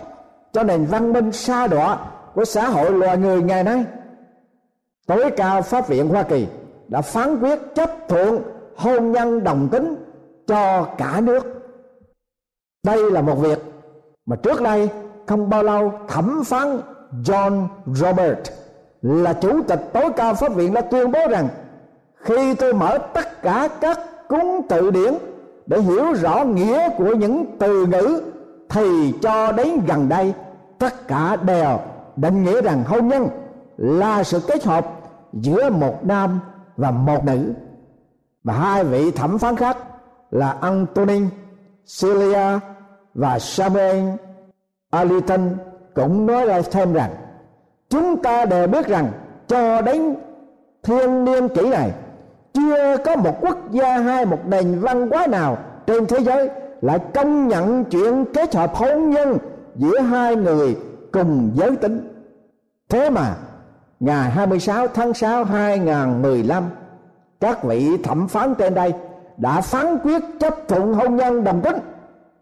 cho 0.52 0.62
nền 0.62 0.84
văn 0.84 1.12
minh 1.12 1.32
xa 1.32 1.66
đọa 1.66 1.98
của 2.34 2.44
xã 2.44 2.68
hội 2.68 2.92
loài 2.92 3.18
người 3.18 3.42
ngày 3.42 3.64
nay. 3.64 3.84
Tối 5.06 5.30
cao 5.36 5.62
pháp 5.62 5.88
viện 5.88 6.08
hoa 6.08 6.22
kỳ 6.22 6.46
đã 6.88 7.02
phán 7.02 7.40
quyết 7.40 7.58
chấp 7.74 7.90
thuận 8.08 8.42
hôn 8.76 9.12
nhân 9.12 9.44
đồng 9.44 9.68
tính 9.68 9.96
cho 10.46 10.84
cả 10.98 11.20
nước. 11.20 11.46
Đây 12.84 13.10
là 13.10 13.20
một 13.20 13.34
việc 13.34 13.58
mà 14.26 14.36
trước 14.36 14.62
đây 14.62 14.90
không 15.26 15.50
bao 15.50 15.62
lâu 15.62 15.92
thẩm 16.08 16.42
phán 16.44 16.80
john 17.24 17.66
robert, 17.86 18.38
là 19.02 19.32
chủ 19.32 19.62
tịch 19.62 19.80
tối 19.92 20.10
cao 20.16 20.34
pháp 20.34 20.54
viện, 20.54 20.74
đã 20.74 20.80
tuyên 20.80 21.12
bố 21.12 21.28
rằng 21.30 21.48
khi 22.16 22.54
tôi 22.54 22.72
mở 22.72 22.98
tất 23.14 23.42
cả 23.42 23.68
các 23.80 24.00
cuốn 24.28 24.44
từ 24.68 24.90
điển 24.90 25.14
để 25.66 25.80
hiểu 25.80 26.12
rõ 26.12 26.44
nghĩa 26.44 26.88
của 26.98 27.14
những 27.14 27.56
từ 27.58 27.86
ngữ, 27.86 28.22
thì 28.68 29.14
cho 29.22 29.52
đến 29.52 29.80
gần 29.86 30.08
đây, 30.08 30.34
tất 30.78 31.08
cả 31.08 31.36
đều 31.36 31.78
định 32.16 32.44
nghĩa 32.44 32.60
rằng 32.62 32.84
hôn 32.86 33.08
nhân 33.08 33.28
là 33.76 34.22
sự 34.22 34.40
kết 34.48 34.64
hợp 34.64 34.86
giữa 35.32 35.70
một 35.70 36.06
nam 36.06 36.40
và 36.76 36.90
một 36.90 37.24
nữ 37.24 37.52
và 38.46 38.54
hai 38.54 38.84
vị 38.84 39.10
thẩm 39.10 39.38
phán 39.38 39.56
khác 39.56 39.76
là 40.30 40.56
Antonin 40.60 41.28
Celia 42.00 42.58
và 43.14 43.38
Samuel 43.38 44.04
Aliton 44.90 45.56
cũng 45.94 46.26
nói 46.26 46.46
ra 46.46 46.62
thêm 46.70 46.92
rằng, 46.92 47.10
chúng 47.88 48.22
ta 48.22 48.44
đều 48.44 48.66
biết 48.66 48.86
rằng 48.86 49.12
cho 49.48 49.82
đến 49.82 50.14
thiên 50.82 51.24
niên 51.24 51.48
kỷ 51.48 51.68
này, 51.68 51.92
chưa 52.52 52.96
có 53.04 53.16
một 53.16 53.36
quốc 53.40 53.58
gia 53.70 53.98
hay 53.98 54.26
một 54.26 54.38
nền 54.46 54.78
văn 54.80 55.10
hóa 55.10 55.26
nào 55.26 55.58
trên 55.86 56.06
thế 56.06 56.18
giới 56.18 56.50
lại 56.80 56.98
công 57.14 57.48
nhận 57.48 57.84
chuyện 57.84 58.24
kết 58.34 58.54
hợp 58.54 58.74
hôn 58.74 59.10
nhân 59.10 59.38
giữa 59.76 60.00
hai 60.00 60.36
người 60.36 60.76
cùng 61.12 61.50
giới 61.54 61.76
tính. 61.76 62.08
Thế 62.88 63.10
mà, 63.10 63.34
ngày 64.00 64.30
26 64.30 64.88
tháng 64.88 65.14
6 65.14 65.44
2015 65.44 66.64
các 67.40 67.64
vị 67.64 67.96
thẩm 68.02 68.28
phán 68.28 68.54
trên 68.54 68.74
đây 68.74 68.92
đã 69.36 69.60
phán 69.60 69.98
quyết 69.98 70.22
chấp 70.40 70.54
thuận 70.68 70.94
hôn 70.94 71.16
nhân 71.16 71.44
đồng 71.44 71.60
tính, 71.60 71.76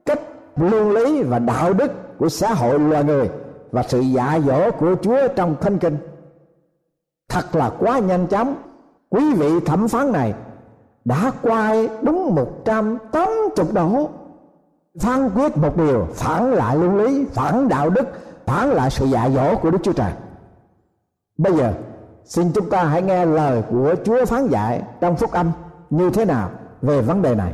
cách 0.07 0.21
luân 0.57 0.91
lý 0.91 1.23
và 1.23 1.39
đạo 1.39 1.73
đức 1.73 2.19
của 2.19 2.29
xã 2.29 2.55
hội 2.55 2.79
loài 2.79 3.05
người 3.05 3.31
và 3.71 3.83
sự 3.83 4.01
dạ 4.01 4.39
dỗ 4.47 4.71
của 4.71 4.95
Chúa 5.03 5.29
trong 5.37 5.57
thánh 5.61 5.79
kinh. 5.79 5.97
Thật 7.29 7.55
là 7.55 7.71
quá 7.79 7.99
nhanh 7.99 8.27
chóng, 8.27 8.55
quý 9.11 9.35
vị 9.35 9.61
thẩm 9.67 9.89
phán 9.89 10.13
này 10.13 10.35
đã 11.05 11.33
quay 11.43 11.89
đúng 12.03 12.35
180 12.35 13.67
độ. 13.73 14.11
Phán 15.01 15.31
quyết 15.35 15.57
một 15.57 15.77
điều, 15.77 16.07
phản 16.15 16.53
lại 16.53 16.77
luân 16.77 16.97
lý, 16.97 17.25
phản 17.25 17.69
đạo 17.69 17.91
đức, 17.91 18.07
phản 18.47 18.69
lại 18.69 18.91
sự 18.91 19.07
dạ 19.07 19.29
dỗ 19.35 19.57
của 19.57 19.71
đức 19.71 19.79
chúa 19.83 19.93
trời. 19.93 20.13
Bây 21.39 21.53
giờ 21.53 21.73
xin 22.25 22.53
chúng 22.55 22.71
ta 22.71 22.85
hãy 22.85 23.03
nghe 23.03 23.27
lời 23.27 23.63
của 23.71 23.95
chúa 24.05 24.25
phán 24.25 24.49
dạy 24.49 24.83
trong 25.01 25.17
phúc 25.17 25.33
âm 25.33 25.53
như 25.91 26.11
thế 26.11 26.25
nào 26.25 26.51
về 26.83 27.01
vấn 27.01 27.23
đề 27.23 27.35
này. 27.35 27.53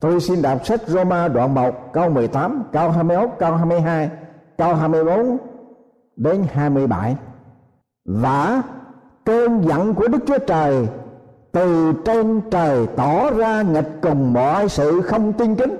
Tôi 0.00 0.20
xin 0.20 0.42
đọc 0.42 0.66
sách 0.66 0.80
Roma 0.86 1.28
đoạn 1.28 1.54
1 1.54 1.92
câu 1.92 2.10
18 2.10 2.62
câu 2.72 2.90
21 2.90 3.30
câu 3.38 3.56
22 3.56 4.10
câu 4.58 4.74
24 4.74 5.38
đến 6.16 6.44
27 6.52 7.16
và 8.04 8.62
cơn 9.24 9.68
giận 9.68 9.94
của 9.94 10.08
Đức 10.08 10.18
Chúa 10.26 10.38
Trời 10.38 10.88
từ 11.52 11.92
trên 12.04 12.40
trời 12.50 12.86
tỏ 12.96 13.30
ra 13.30 13.62
nghịch 13.62 13.98
cùng 14.02 14.32
mọi 14.32 14.68
sự 14.68 15.00
không 15.00 15.32
tin 15.32 15.54
kính 15.54 15.76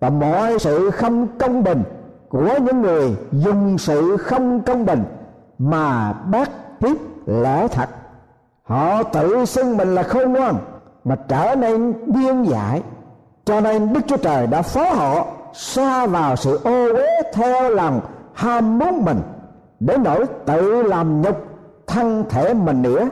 và 0.00 0.10
mọi 0.10 0.58
sự 0.58 0.90
không 0.90 1.26
công 1.38 1.64
bình 1.64 1.82
của 2.28 2.58
những 2.64 2.82
người 2.82 3.16
dùng 3.32 3.78
sự 3.78 4.16
không 4.16 4.60
công 4.62 4.86
bình 4.86 5.04
mà 5.58 6.12
bắt 6.12 6.50
hiếp 6.80 6.96
lẽ 7.30 7.68
thật, 7.68 7.88
họ 8.62 9.02
tự 9.02 9.44
xưng 9.44 9.76
mình 9.76 9.94
là 9.94 10.02
khôn 10.02 10.32
ngoan, 10.32 10.54
mà 11.04 11.16
trở 11.28 11.54
nên 11.54 11.94
điên 12.06 12.44
dại. 12.50 12.82
Cho 13.44 13.60
nên 13.60 13.92
đức 13.92 14.00
chúa 14.06 14.16
trời 14.16 14.46
đã 14.46 14.62
phó 14.62 14.90
họ 14.90 15.26
xa 15.52 16.06
vào 16.06 16.36
sự 16.36 16.60
ô 16.64 16.92
uế 16.92 17.22
theo 17.32 17.70
lòng, 17.70 18.00
ham 18.34 18.78
muốn 18.78 19.04
mình 19.04 19.20
đến 19.80 20.02
nỗi 20.02 20.24
tự 20.46 20.82
làm 20.82 21.22
nhục 21.22 21.36
thân 21.86 22.24
thể 22.30 22.54
mình 22.54 22.82
nữa. 22.82 23.08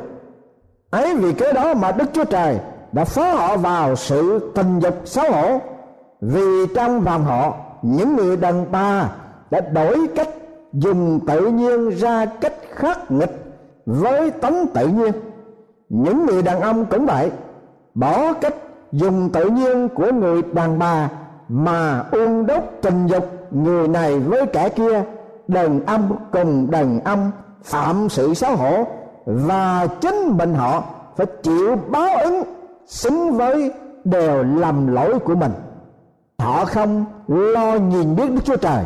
Ấy 0.91 1.17
vì 1.17 1.33
cái 1.33 1.53
đó 1.53 1.75
mà 1.75 1.93
đức 1.93 2.11
chúa 2.13 2.25
trời 2.25 2.59
đã 2.93 3.05
phó 3.05 3.33
họ 3.33 3.57
vào 3.57 3.97
sự 3.97 4.53
tình 4.55 4.81
dục 4.81 4.95
xấu 5.05 5.33
hổ. 5.33 5.61
Vì 6.21 6.67
trong 6.75 7.01
vòng 7.01 7.25
họ, 7.25 7.55
những 7.83 8.17
người 8.17 8.37
đàn 8.37 8.73
bà 8.73 9.11
đã 9.51 9.61
đổi 9.61 10.07
cách 10.17 10.29
dùng 10.73 11.21
tự 11.27 11.47
nhiên 11.47 11.89
ra 11.89 12.27
cách 12.41 12.55
khắc 12.75 13.11
nghịch 13.11 13.48
với 13.89 14.31
tánh 14.31 14.67
tự 14.75 14.87
nhiên, 14.87 15.13
những 15.89 16.27
người 16.27 16.43
đàn 16.43 16.61
ông 16.61 16.87
cũng 16.87 17.07
vậy. 17.07 17.31
Bỏ 17.95 18.33
cách 18.33 18.55
dùng 18.93 19.31
tự 19.33 19.45
nhiên 19.45 19.89
của 19.89 20.13
người 20.13 20.43
đàn 20.43 20.79
bà 20.79 21.11
mà 21.49 22.05
uôn 22.11 22.47
đốt 22.47 22.63
tình 22.83 23.07
dục 23.07 23.31
người 23.51 23.89
này 23.89 24.19
với 24.19 24.47
kẻ 24.47 24.69
kia, 24.69 25.03
đàn 25.49 25.87
ông 25.87 26.17
cùng 26.33 26.71
đàn 26.71 27.01
ông 27.05 27.31
phạm 27.65 28.09
sự 28.09 28.35
xấu 28.35 28.57
hổ 28.57 28.85
và 29.27 29.87
chính 30.01 30.37
mình 30.39 30.55
họ 30.55 30.83
phải 31.17 31.27
chịu 31.43 31.77
báo 31.91 32.09
ứng, 32.23 32.43
xứng 32.87 33.33
với 33.33 33.73
đều 34.05 34.43
lầm 34.43 34.87
lỗi 34.87 35.19
của 35.19 35.35
mình. 35.35 35.53
Họ 36.39 36.65
không 36.65 37.05
lo 37.29 37.75
nhìn 37.75 38.17
biết 38.17 38.31
đức 38.31 38.41
chúa 38.45 38.57
trời 38.57 38.85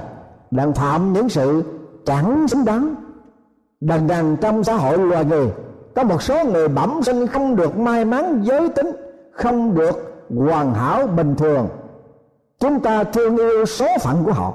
đang 0.50 0.72
phạm 0.72 1.12
những 1.12 1.28
sự 1.28 1.62
chẳng 2.06 2.48
xứng 2.48 2.64
đáng 2.64 2.94
đằng 3.82 4.06
đằng 4.06 4.36
trong 4.36 4.64
xã 4.64 4.74
hội 4.74 4.98
loài 4.98 5.24
người, 5.24 5.50
có 5.94 6.04
một 6.04 6.22
số 6.22 6.44
người 6.44 6.68
bẩm 6.68 7.00
sinh 7.02 7.26
không 7.26 7.56
được 7.56 7.78
may 7.78 8.04
mắn 8.04 8.42
giới 8.42 8.68
tính, 8.68 8.90
không 9.32 9.74
được 9.74 10.26
hoàn 10.36 10.74
hảo 10.74 11.06
bình 11.06 11.34
thường. 11.34 11.68
Chúng 12.58 12.80
ta 12.80 13.04
thương 13.04 13.36
yêu 13.36 13.66
số 13.66 13.86
phận 14.00 14.24
của 14.24 14.32
họ. 14.32 14.54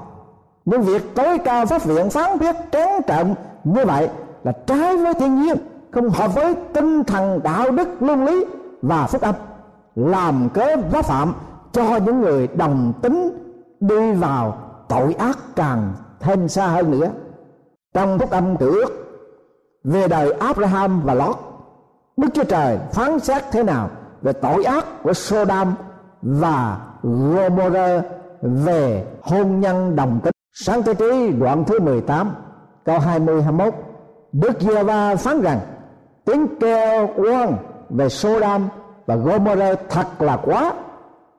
Nhưng 0.64 0.82
việc 0.82 1.14
tối 1.14 1.38
cao 1.38 1.66
pháp 1.66 1.84
viện 1.84 2.10
phán 2.10 2.38
quyết 2.38 2.56
tráng 2.72 3.02
trọng 3.06 3.34
như 3.64 3.84
vậy 3.84 4.08
là 4.44 4.52
trái 4.52 4.96
với 4.96 5.14
thiên 5.14 5.42
nhiên, 5.42 5.56
không 5.90 6.10
hợp 6.10 6.34
với 6.34 6.54
tinh 6.72 7.04
thần 7.04 7.40
đạo 7.42 7.70
đức 7.70 7.88
luân 8.00 8.24
lý 8.24 8.44
và 8.82 9.06
phúc 9.06 9.22
âm. 9.22 9.34
Làm 9.94 10.48
cớ 10.54 10.76
vá 10.90 11.02
phạm 11.02 11.34
cho 11.72 11.96
những 11.96 12.20
người 12.20 12.48
đồng 12.56 12.92
tính 13.02 13.30
đi 13.80 14.12
vào 14.12 14.58
tội 14.88 15.14
ác 15.14 15.38
càng 15.56 15.92
thêm 16.20 16.48
xa 16.48 16.66
hơn 16.66 16.90
nữa. 16.90 17.08
Trong 17.94 18.18
phúc 18.18 18.30
âm 18.30 18.56
cử 18.56 18.80
ước 18.80 19.07
về 19.88 20.08
đời 20.08 20.32
Abraham 20.32 21.02
và 21.04 21.14
Lot, 21.14 21.36
Đức 22.16 22.28
Chúa 22.34 22.44
Trời 22.44 22.78
phán 22.92 23.20
xét 23.20 23.42
thế 23.52 23.62
nào 23.62 23.90
về 24.22 24.32
tội 24.32 24.64
ác 24.64 25.02
của 25.02 25.12
Sodom 25.12 25.74
và 26.22 26.78
Gomorrah 27.02 28.04
về 28.42 29.04
hôn 29.22 29.60
nhân 29.60 29.96
đồng 29.96 30.20
tính. 30.24 30.32
Sáng 30.52 30.82
thế 30.82 30.94
ký, 30.94 31.30
đoạn 31.40 31.64
thứ 31.64 31.80
18 31.80 32.34
câu 32.84 32.98
20 32.98 33.42
21 33.42 33.74
Đức 34.32 34.60
giê 34.60 34.82
va 34.82 35.16
phán 35.16 35.40
rằng, 35.40 35.60
tiếng 36.24 36.46
kêu 36.60 37.08
oan 37.16 37.56
về 37.90 38.08
Sodom 38.08 38.68
và 39.06 39.16
Gomorrah 39.16 39.78
thật 39.88 40.22
là 40.22 40.36
quá. 40.44 40.72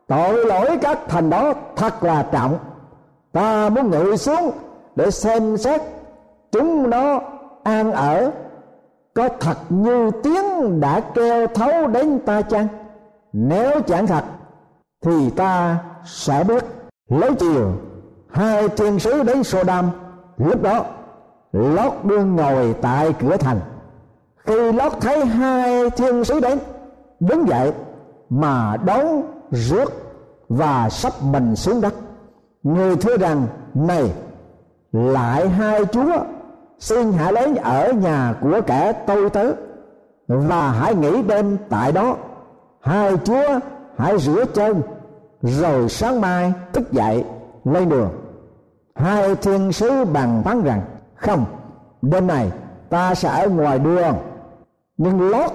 Tội 0.08 0.46
lỗi 0.46 0.78
các 0.82 1.00
thành 1.08 1.30
đó 1.30 1.54
thật 1.76 2.04
là 2.04 2.26
trọng. 2.32 2.58
Ta 3.32 3.70
muốn 3.70 3.90
ngự 3.90 4.16
xuống 4.16 4.52
để 4.96 5.12
xem 5.12 5.58
xét 5.58 5.82
chúng 6.52 6.90
nó 6.90 7.20
an 7.64 7.92
ở, 7.92 8.32
có 9.14 9.30
thật 9.40 9.58
như 9.70 10.12
tiếng 10.24 10.80
đã 10.80 11.02
kêu 11.16 11.48
thấu 11.48 11.88
đến 11.88 12.20
ta 12.26 12.42
chăng? 12.42 12.68
Nếu 13.34 13.82
chẳng 13.82 14.08
thật, 14.08 14.24
thì 15.02 15.30
ta 15.30 15.78
sẽ 16.06 16.44
biết. 16.44 16.66
Lấy 17.10 17.36
chiều, 17.36 17.72
hai 18.32 18.70
thiên 18.70 19.00
sứ 19.00 19.24
đến 19.24 19.44
Sodom. 19.44 19.90
Lúc 20.38 20.62
đó, 20.62 20.86
lót 21.52 21.94
đương 22.04 22.36
ngồi 22.36 22.76
tại 22.82 23.14
cửa 23.20 23.38
thành. 23.38 23.60
Khi 24.38 24.72
lót 24.72 24.92
thấy 25.02 25.26
hai 25.26 25.90
thiên 25.90 26.24
sứ 26.24 26.40
đến, 26.40 26.60
đứng 27.20 27.48
dậy 27.48 27.72
mà 28.30 28.78
đón 28.86 29.22
rước 29.52 29.94
và 30.50 30.90
sắp 30.90 31.14
mình 31.24 31.56
xuống 31.56 31.82
đất. 31.82 31.94
Người 32.64 32.96
thưa 32.96 33.18
rằng, 33.18 33.48
này, 33.74 34.12
lại 34.92 35.50
hai 35.50 35.86
chúa 35.86 36.18
xin 36.80 37.14
hãy 37.14 37.34
lấy 37.34 37.58
ở 37.58 37.92
nhà 37.92 38.34
của 38.42 38.62
kẻ 38.68 38.94
tôi 39.08 39.30
tớ 39.30 39.54
và 40.28 40.72
hãy 40.72 40.96
nghỉ 40.96 41.22
đêm 41.22 41.58
tại 41.70 41.92
đó. 41.92 42.16
Hai 42.82 43.18
chúa 43.24 43.60
hãy 43.98 44.18
rửa 44.18 44.46
chân, 44.46 44.82
rồi 45.42 45.90
sáng 45.90 46.22
mai 46.22 46.54
thức 46.74 46.92
dậy, 46.92 47.26
lên 47.64 47.90
đường. 47.90 48.10
Hai 48.96 49.36
thiên 49.36 49.72
sứ 49.72 50.06
bằng 50.06 50.44
phán 50.44 50.64
rằng, 50.64 50.82
không, 51.16 51.46
đêm 52.02 52.28
này 52.28 52.52
ta 52.90 53.16
sẽ 53.16 53.30
ở 53.30 53.50
ngoài 53.50 53.80
đường. 53.80 54.16
Nhưng 54.98 55.30
lót 55.30 55.52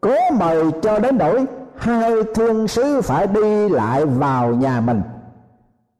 cố 0.00 0.14
mời 0.38 0.70
cho 0.82 0.98
đến 0.98 1.18
đổi, 1.18 1.44
hai 1.76 2.12
thiên 2.34 2.68
sứ 2.68 3.00
phải 3.00 3.26
đi 3.26 3.68
lại 3.68 4.06
vào 4.06 4.48
nhà 4.48 4.80
mình. 4.80 5.02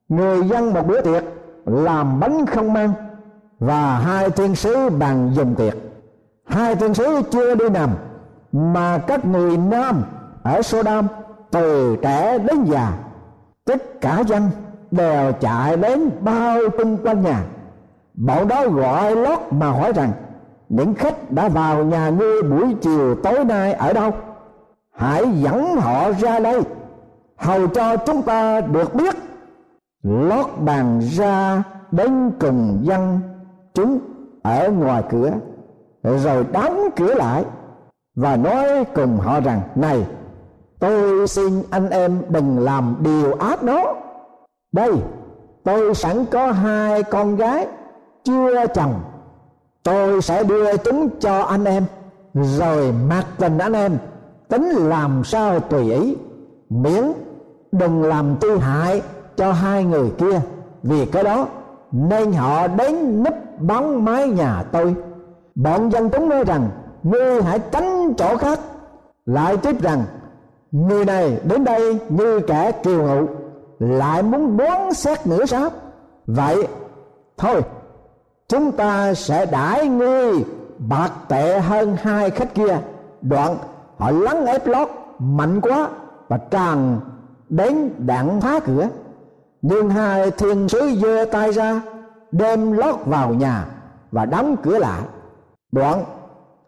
Người 0.08 0.48
dân 0.48 0.74
một 0.74 0.86
bữa 0.86 1.00
tiệc 1.00 1.24
làm 1.66 2.20
bánh 2.20 2.46
không 2.46 2.72
mang 2.72 2.92
và 3.58 3.98
hai 3.98 4.30
thiên 4.30 4.54
sứ 4.54 4.90
bằng 4.90 5.30
dùng 5.34 5.54
tiệc 5.54 5.74
hai 6.46 6.76
thiên 6.76 6.94
sứ 6.94 7.22
chưa 7.30 7.54
đi 7.54 7.68
nằm, 7.68 7.90
mà 8.52 8.98
các 8.98 9.24
người 9.24 9.56
nam 9.56 10.02
ở 10.42 10.62
Sodom 10.62 11.06
từ 11.50 11.96
trẻ 12.02 12.38
đến 12.38 12.64
già, 12.64 12.92
tất 13.64 14.00
cả 14.00 14.22
dân 14.26 14.50
đều 14.90 15.32
chạy 15.32 15.76
đến 15.76 16.10
bao 16.20 16.58
chung 16.78 16.96
quanh 16.96 17.22
nhà. 17.22 17.44
Bọn 18.14 18.48
đó 18.48 18.68
gọi 18.68 19.16
lót 19.16 19.38
mà 19.50 19.70
hỏi 19.70 19.92
rằng, 19.92 20.12
những 20.68 20.94
khách 20.94 21.30
đã 21.30 21.48
vào 21.48 21.84
nhà 21.84 22.08
ngươi 22.08 22.42
buổi 22.42 22.74
chiều 22.82 23.14
tối 23.14 23.44
nay 23.44 23.72
ở 23.72 23.92
đâu? 23.92 24.10
Hãy 24.96 25.24
dẫn 25.34 25.76
họ 25.76 26.12
ra 26.12 26.38
đây, 26.38 26.62
hầu 27.36 27.66
cho 27.66 27.96
chúng 27.96 28.22
ta 28.22 28.60
được 28.60 28.94
biết. 28.94 29.14
Lót 30.02 30.46
bàn 30.58 31.00
ra 31.00 31.62
đến 31.90 32.30
cùng 32.40 32.80
dân 32.82 33.20
chúng 33.74 33.98
ở 34.42 34.70
ngoài 34.70 35.02
cửa, 35.10 35.30
rồi 36.02 36.46
đóng 36.52 36.88
cửa 36.96 37.14
lại 37.14 37.44
và 38.16 38.36
nói 38.36 38.84
cùng 38.94 39.16
họ 39.16 39.40
rằng, 39.40 39.60
này, 39.74 40.06
tôi 40.78 41.28
xin 41.28 41.62
anh 41.70 41.90
em 41.90 42.22
đừng 42.28 42.58
làm 42.58 42.96
điều 43.00 43.34
ác 43.34 43.62
đó. 43.62 43.94
Đây, 44.72 44.92
tôi 45.64 45.94
sẵn 45.94 46.24
có 46.24 46.52
hai 46.52 47.02
con 47.02 47.36
gái 47.36 47.66
chưa 48.24 48.66
chồng. 48.66 48.94
Tôi 49.82 50.22
sẽ 50.22 50.44
đưa 50.44 50.76
chúng 50.76 51.08
cho 51.20 51.42
anh 51.42 51.64
em, 51.64 51.84
rồi 52.34 52.92
mặc 53.08 53.24
tình 53.38 53.58
anh 53.58 53.72
em, 53.72 53.98
tính 54.48 54.70
làm 54.70 55.24
sao 55.24 55.60
tùy 55.60 55.92
ý. 55.92 56.16
Miễn 56.70 57.04
đừng 57.72 58.02
làm 58.02 58.36
tư 58.40 58.58
hại 58.58 59.02
cho 59.36 59.52
hai 59.52 59.84
người 59.84 60.10
kia, 60.18 60.40
vì 60.82 61.06
cái 61.06 61.24
đó 61.24 61.46
nên 61.94 62.32
họ 62.32 62.66
đến 62.66 63.24
núp 63.24 63.34
bóng 63.60 64.04
mái 64.04 64.28
nhà 64.28 64.62
tôi. 64.72 64.94
Bọn 65.54 65.90
dân 65.90 66.10
chúng 66.10 66.28
nói 66.28 66.44
rằng, 66.44 66.68
ngươi 67.02 67.42
hãy 67.42 67.58
tránh 67.58 68.14
chỗ 68.16 68.36
khác. 68.36 68.60
Lại 69.26 69.56
tiếp 69.56 69.82
rằng, 69.82 70.02
người 70.72 71.04
này 71.04 71.40
đến 71.44 71.64
đây 71.64 71.98
như 72.08 72.40
kẻ 72.40 72.72
kiều 72.72 73.02
ngụ, 73.02 73.26
lại 73.78 74.22
muốn 74.22 74.56
đoán 74.56 74.94
xét 74.94 75.26
nữa 75.26 75.46
sao 75.46 75.70
vậy, 76.26 76.68
thôi, 77.36 77.62
chúng 78.48 78.72
ta 78.72 79.14
sẽ 79.14 79.46
đãi 79.46 79.88
ngươi 79.88 80.44
bạc 80.78 81.12
tệ 81.28 81.60
hơn 81.60 81.96
hai 82.02 82.30
khách 82.30 82.54
kia. 82.54 82.78
Đoạn, 83.22 83.56
họ 83.96 84.10
lắng 84.10 84.46
ép 84.46 84.66
lót, 84.66 84.88
mạnh 85.18 85.60
quá 85.60 85.88
và 86.28 86.38
tràn 86.50 87.00
đến 87.48 87.90
đạn 87.98 88.40
phá 88.40 88.60
cửa 88.60 88.88
nhưng 89.66 89.90
hai 89.90 90.30
thiên 90.30 90.68
sứ 90.68 90.94
giơ 91.02 91.24
tay 91.32 91.52
ra, 91.52 91.82
đem 92.32 92.72
lót 92.72 92.96
vào 93.06 93.34
nhà 93.34 93.66
và 94.12 94.24
đóng 94.24 94.56
cửa 94.62 94.78
lại. 94.78 95.02
Đoạn 95.72 96.04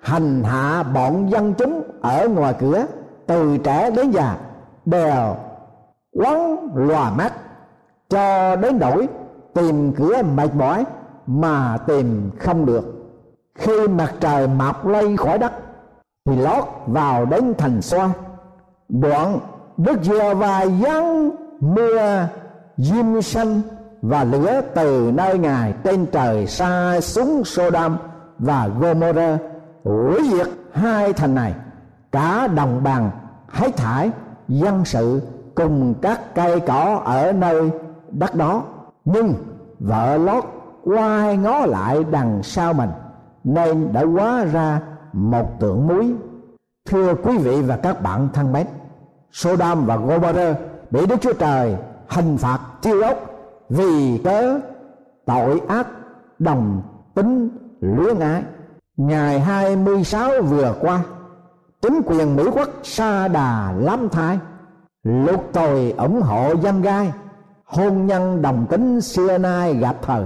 hành 0.00 0.44
hạ 0.44 0.82
bọn 0.82 1.30
dân 1.30 1.54
chúng 1.58 1.82
ở 2.00 2.28
ngoài 2.28 2.54
cửa, 2.58 2.86
từ 3.26 3.58
trẻ 3.58 3.90
đến 3.90 4.10
già, 4.10 4.36
đều 4.84 5.36
quấn 6.12 6.70
lòa 6.74 7.10
mắt, 7.10 7.32
cho 8.08 8.56
đến 8.56 8.78
nỗi 8.78 9.08
tìm 9.54 9.92
cửa 9.92 10.22
mệt 10.22 10.54
mỏi 10.54 10.84
mà 11.26 11.78
tìm 11.86 12.30
không 12.38 12.66
được. 12.66 12.84
Khi 13.54 13.88
mặt 13.88 14.12
trời 14.20 14.48
mọc 14.48 14.86
lên 14.86 15.16
khỏi 15.16 15.38
đất, 15.38 15.52
thì 16.24 16.36
lót 16.36 16.64
vào 16.86 17.24
đến 17.24 17.54
thành 17.58 17.82
xoa. 17.82 18.10
Đoạn 18.88 19.38
đức 19.76 20.02
giê 20.02 20.34
va 20.34 20.66
giáng 20.66 21.30
mưa 21.60 22.28
diêm 22.76 23.22
sanh 23.22 23.60
và 24.02 24.24
lửa 24.24 24.60
từ 24.74 25.10
nơi 25.14 25.38
ngài 25.38 25.74
trên 25.84 26.06
trời 26.06 26.46
xa 26.46 27.00
xuống 27.00 27.44
Sodom 27.44 27.96
và 28.38 28.68
Gomorrah 28.78 29.40
hủy 29.84 30.28
diệt 30.30 30.48
hai 30.72 31.12
thành 31.12 31.34
này. 31.34 31.54
Cả 32.12 32.46
đồng 32.46 32.84
bằng 32.84 33.10
hết 33.48 33.76
thải 33.76 34.10
dân 34.48 34.84
sự 34.84 35.20
cùng 35.54 35.94
các 36.02 36.34
cây 36.34 36.60
cỏ 36.60 37.02
ở 37.04 37.32
nơi 37.32 37.70
đất 38.10 38.34
đó. 38.34 38.62
Nhưng 39.04 39.34
vợ 39.80 40.16
lót 40.16 40.44
quay 40.84 41.36
ngó 41.36 41.66
lại 41.66 42.04
đằng 42.10 42.42
sau 42.42 42.72
mình, 42.72 42.90
nên 43.44 43.92
đã 43.92 44.04
hóa 44.04 44.44
ra 44.44 44.80
một 45.12 45.60
tượng 45.60 45.86
muối. 45.86 46.14
Thưa 46.88 47.14
quý 47.14 47.38
vị 47.38 47.62
và 47.62 47.76
các 47.76 48.02
bạn 48.02 48.28
thân 48.32 48.52
mến 48.52 48.66
Sodom 49.32 49.86
và 49.86 49.96
Gomorrah 49.96 50.56
bị 50.90 51.06
Đức 51.06 51.16
Chúa 51.20 51.32
Trời 51.32 51.76
hình 52.08 52.36
phạt 52.36 52.58
chiêu 52.82 53.02
ốc 53.02 53.18
vì 53.68 54.20
cớ 54.24 54.60
tội 55.24 55.60
ác 55.68 55.86
đồng 56.38 56.82
tính 57.14 57.48
luyến 57.80 58.18
ái 58.18 58.42
ngày 58.96 59.40
26 59.40 60.30
vừa 60.42 60.74
qua, 60.80 61.02
chính 61.82 62.00
quyền 62.06 62.36
Mỹ 62.36 62.42
quốc 62.54 62.68
sa 62.82 63.28
đà 63.28 63.72
lắm 63.72 64.08
thai 64.08 64.38
lục 65.02 65.44
tồi 65.52 65.94
ủng 65.98 66.22
hộ 66.22 66.54
dân 66.62 66.82
gai, 66.82 67.12
hôn 67.64 68.06
nhân 68.06 68.42
đồng 68.42 68.66
tính 68.70 69.00
xưa 69.00 69.38
nay 69.38 69.74
gặp 69.74 69.96
thời. 70.02 70.24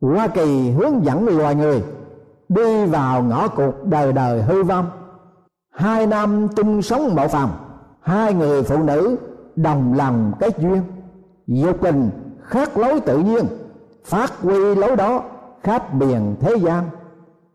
Hoa 0.00 0.28
Kỳ 0.28 0.70
hướng 0.70 1.04
dẫn 1.04 1.38
loài 1.38 1.54
người 1.54 1.84
đi 2.48 2.86
vào 2.86 3.22
ngõ 3.22 3.48
cụt 3.48 3.74
đời 3.84 4.12
đời 4.12 4.42
hư 4.42 4.62
vong. 4.62 4.90
Hai 5.74 6.06
năm 6.06 6.48
chung 6.56 6.82
sống 6.82 7.14
mộ 7.14 7.28
phòng 7.28 7.50
hai 8.00 8.34
người 8.34 8.62
phụ 8.62 8.82
nữ 8.82 9.16
đồng 9.56 9.94
lòng 9.94 10.32
kết 10.40 10.58
duyên 10.58 10.82
dục 11.48 11.76
tình 11.82 12.10
khác 12.42 12.76
lối 12.76 13.00
tự 13.00 13.18
nhiên, 13.18 13.44
phát 14.04 14.40
huy 14.40 14.74
lối 14.74 14.96
đó 14.96 15.22
khắp 15.62 15.94
miền 15.94 16.36
thế 16.40 16.54
gian, 16.56 16.84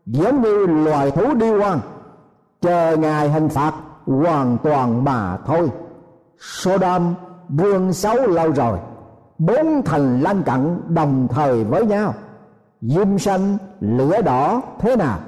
giống 0.06 0.42
như 0.42 0.66
loài 0.66 1.10
thú 1.10 1.34
đi 1.34 1.50
quan 1.50 1.80
chờ 2.60 2.96
ngài 2.96 3.30
hình 3.30 3.48
phạt 3.48 3.72
hoàn 4.06 4.58
toàn 4.62 5.04
mà 5.04 5.36
thôi. 5.46 5.70
Sodom, 6.38 7.14
vương 7.48 7.92
xấu 7.92 8.26
lâu 8.26 8.52
rồi, 8.52 8.78
bốn 9.38 9.82
thành 9.84 10.20
lân 10.20 10.42
cận 10.42 10.80
đồng 10.88 11.28
thời 11.30 11.64
với 11.64 11.86
nhau. 11.86 12.14
Diêm 12.80 13.18
xanh 13.18 13.56
lửa 13.80 14.22
đỏ 14.22 14.62
thế 14.78 14.96
nào? 14.96 15.18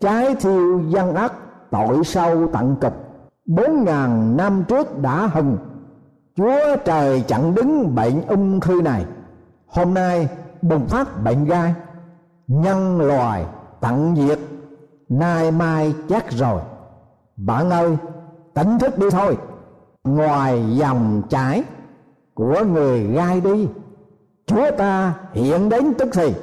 Trái 0.00 0.34
thiêu 0.34 0.80
dân 0.88 1.14
ác, 1.14 1.32
tội 1.70 2.04
sâu 2.04 2.48
tận 2.52 2.76
cực. 2.80 2.92
Bốn 3.46 3.84
ngàn 3.84 4.36
năm 4.36 4.64
trước 4.68 4.98
đã 5.02 5.26
hừng 5.32 5.56
chúa 6.36 6.76
trời 6.84 7.24
chặn 7.28 7.54
đứng 7.54 7.94
bệnh 7.94 8.22
ung 8.26 8.60
thư 8.60 8.82
này. 8.82 9.04
Hôm 9.66 9.94
nay 9.94 10.28
bùng 10.62 10.86
phát 10.86 11.24
bệnh 11.24 11.44
gai, 11.44 11.74
nhân 12.46 13.00
loài 13.00 13.44
tận 13.80 14.14
diệt, 14.16 14.38
nay 15.08 15.50
mai 15.50 15.94
chắc 16.08 16.30
rồi. 16.30 16.60
Bạn 17.36 17.70
ơi, 17.70 17.96
tỉnh 18.54 18.78
thức 18.78 18.98
đi 18.98 19.10
thôi. 19.10 19.36
Ngoài 20.04 20.76
dòng 20.76 21.22
chảy 21.28 21.62
của 22.34 22.64
người 22.64 23.06
gai 23.06 23.40
đi, 23.40 23.68
chúa 24.46 24.70
ta 24.78 25.14
hiện 25.32 25.68
đến 25.68 25.94
tức 25.98 26.08
thì. 26.12 26.34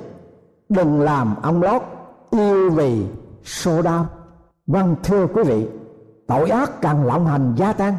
Đừng 0.69 1.01
làm 1.01 1.35
ông 1.41 1.63
lót 1.63 1.81
yêu 2.31 2.69
vì 2.69 3.05
sô 3.43 3.81
đao 3.81 4.05
vâng 4.67 4.95
thưa 5.03 5.27
quý 5.27 5.43
vị, 5.43 5.67
tội 6.27 6.49
ác 6.49 6.81
càng 6.81 7.05
lộng 7.05 7.25
hành 7.25 7.55
gia 7.57 7.73
tăng, 7.73 7.95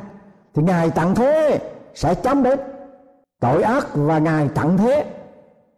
thì 0.54 0.62
ngài 0.62 0.90
tặng 0.90 1.14
thế 1.14 1.60
sẽ 1.94 2.14
chấm 2.14 2.42
đến. 2.42 2.58
Tội 3.40 3.62
ác 3.62 3.86
và 3.94 4.18
ngài 4.18 4.48
tặng 4.48 4.78
thế, 4.78 5.04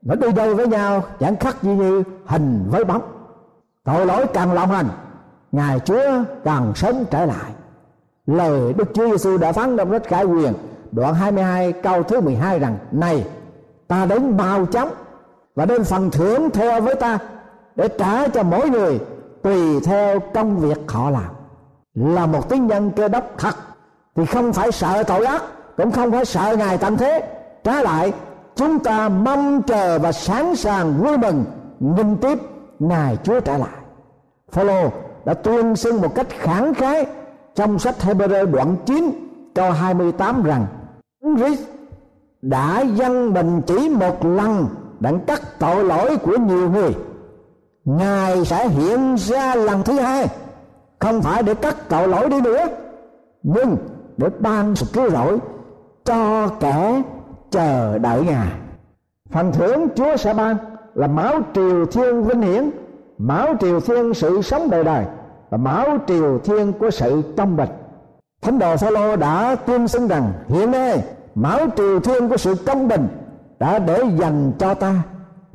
nó 0.03 0.15
đi 0.15 0.33
đôi 0.33 0.55
với 0.55 0.67
nhau, 0.67 1.03
chẳng 1.21 1.37
khác 1.37 1.57
gì 1.63 1.71
như 1.71 2.03
hình 2.27 2.65
với 2.71 2.85
bóng. 2.85 3.03
Tội 3.85 4.07
lỗi 4.07 4.27
càng 4.35 4.53
lộng 4.53 4.71
hành, 4.71 4.89
ngài 5.53 5.81
chúa 5.81 6.03
càng 6.45 6.73
sớm 6.75 7.05
trở 7.11 7.25
lại. 7.27 7.53
Lời 8.27 8.73
đức 8.73 8.89
chúa 8.95 9.11
giêsu 9.11 9.39
đã 9.39 9.53
phán 9.53 9.77
trong 9.77 9.91
rất 9.91 10.05
khải 10.05 10.25
quyền, 10.25 10.53
đoạn 10.93 11.15
22 11.15 11.73
câu 11.73 12.03
thứ 12.03 12.21
12 12.21 12.59
rằng, 12.59 12.79
này, 12.93 13.27
ta 13.89 14.07
đến 14.07 14.37
bao 14.37 14.67
chóng 14.67 14.91
và 15.55 15.67
đến 15.67 15.85
phần 15.85 16.11
thưởng 16.11 16.51
theo 16.51 16.81
với 16.81 16.95
ta 16.95 17.19
để 17.77 17.89
trả 17.99 18.29
cho 18.29 18.43
mỗi 18.43 18.71
người 18.71 19.01
tùy 19.43 19.81
theo 19.81 20.21
công 20.35 20.59
việc 20.59 20.79
họ 20.89 21.11
làm. 21.11 21.31
Là 21.95 22.27
một 22.27 22.49
tín 22.49 22.67
nhân 22.67 22.91
cơ 22.97 23.09
đốc 23.09 23.25
thật, 23.39 23.55
thì 24.17 24.27
không 24.27 24.53
phải 24.53 24.73
sợ 24.73 25.03
tội 25.03 25.25
ác 25.25 25.43
cũng 25.77 25.93
không 25.93 26.13
phải 26.13 26.25
sợ 26.25 26.57
ngài 26.59 26.79
tận 26.79 26.97
thế. 26.97 27.23
Trái 27.65 27.83
lại, 27.83 28.13
chúng 28.55 28.79
ta 28.79 29.09
mong 29.09 29.63
chờ 29.63 29.99
và 29.99 30.13
sẵn 30.13 30.57
sàng 30.57 31.03
vui 31.03 31.19
mừng. 31.19 31.45
Nghinh 31.81 32.17
tiếp, 32.17 32.39
ngài 32.79 33.17
chúa 33.25 33.41
trở 33.41 33.57
lại. 33.59 33.79
Phaolô 34.53 34.91
đã 35.25 35.35
tuyên 35.35 35.77
xưng 35.77 36.01
một 36.01 36.15
cách 36.15 36.27
khẳng 36.31 36.75
khái 36.75 37.07
trong 37.55 37.79
sách 37.79 37.95
Hebrew 38.01 38.51
đoạn 38.51 38.77
9 38.87 39.11
câu 39.55 39.71
28 39.71 40.43
rằng 40.43 40.67
Christ 41.37 41.63
đã 42.43 42.81
dâng 42.81 43.35
mình 43.35 43.63
chỉ 43.67 43.89
một 43.89 44.25
lần 44.25 44.67
đặng 45.01 45.21
cắt 45.21 45.59
tội 45.59 45.85
lỗi 45.85 46.17
của 46.17 46.37
nhiều 46.37 46.71
người. 46.71 46.95
Ngài 47.85 48.45
sẽ 48.45 48.69
hiện 48.69 49.15
ra 49.19 49.55
lần 49.55 49.83
thứ 49.83 49.93
hai, 49.93 50.27
không 50.99 51.23
phải 51.23 51.43
để 51.43 51.55
cắt 51.55 51.89
tội 51.89 52.09
lỗi 52.09 52.29
đi 52.29 52.41
nữa. 52.41 52.67
Nhưng 53.43 53.77
để 54.17 54.29
ban 54.39 54.77
sự 54.77 54.87
cứu 54.93 55.11
rỗi 55.11 55.39
cho 56.07 56.49
kẻ 56.61 57.03
chờ 57.51 57.99
đợi 57.99 58.25
ngài. 58.25 58.49
Phần 59.31 59.53
thưởng 59.53 59.89
chúa 59.97 60.17
sẽ 60.17 60.35
ban 60.35 60.57
là 60.95 61.07
máu 61.07 61.35
triều 61.55 61.87
thiên 61.87 62.25
vinh 62.25 62.41
hiển, 62.41 62.71
máu 63.19 63.55
triều 63.61 63.81
thiên 63.81 64.15
sự 64.15 64.43
sống 64.43 64.71
đời 64.71 64.85
đời 64.85 65.05
và 65.51 65.59
máu 65.59 65.99
triều 66.07 66.39
thiên 66.39 66.73
của 66.73 66.91
sự 66.91 67.23
công 67.37 67.57
bình. 67.57 67.69
Thánh 68.43 68.59
đồ 68.59 68.77
phaolô 68.77 69.17
đã 69.17 69.57
tuyên 69.67 69.89
xưng 69.89 70.09
rằng, 70.09 70.33
hiện 70.49 70.71
nay, 70.71 71.05
máu 71.35 71.59
triều 71.77 72.01
thiên 72.01 72.29
của 72.29 72.37
sự 72.37 72.55
công 72.67 72.89
bình 72.89 73.09
đã 73.59 73.79
để 73.79 74.03
dành 74.17 74.53
cho 74.59 74.75
ta. 74.75 74.95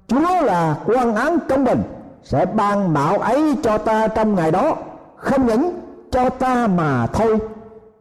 Chúa 0.07 0.41
là 0.41 0.75
quan 0.85 1.15
án 1.15 1.37
công 1.49 1.63
bình, 1.63 1.81
sẽ 2.23 2.45
ban 2.45 2.93
mạo 2.93 3.17
ấy 3.17 3.55
cho 3.63 3.77
ta 3.77 4.07
trong 4.07 4.35
ngày 4.35 4.51
đó, 4.51 4.75
không 5.15 5.45
những 5.45 5.79
cho 6.11 6.29
ta 6.29 6.67
mà 6.67 7.07
thôi 7.07 7.39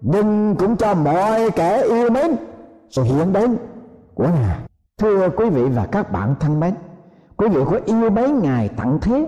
nhưng 0.00 0.56
cũng 0.58 0.76
cho 0.76 0.94
mọi 0.94 1.50
kẻ 1.50 1.82
yêu 1.82 2.10
mến 2.10 2.36
sự 2.90 3.02
hiện 3.02 3.32
đến 3.32 3.56
của 4.14 4.24
ngài. 4.24 4.58
Thưa 4.98 5.28
quý 5.28 5.50
vị 5.50 5.62
và 5.62 5.86
các 5.86 6.12
bạn 6.12 6.34
thân 6.40 6.60
mến, 6.60 6.74
quý 7.36 7.48
vị 7.48 7.60
có 7.70 7.78
yêu 7.84 8.10
mến 8.10 8.38
ngài 8.38 8.68
tặng 8.68 8.98
thế, 9.02 9.26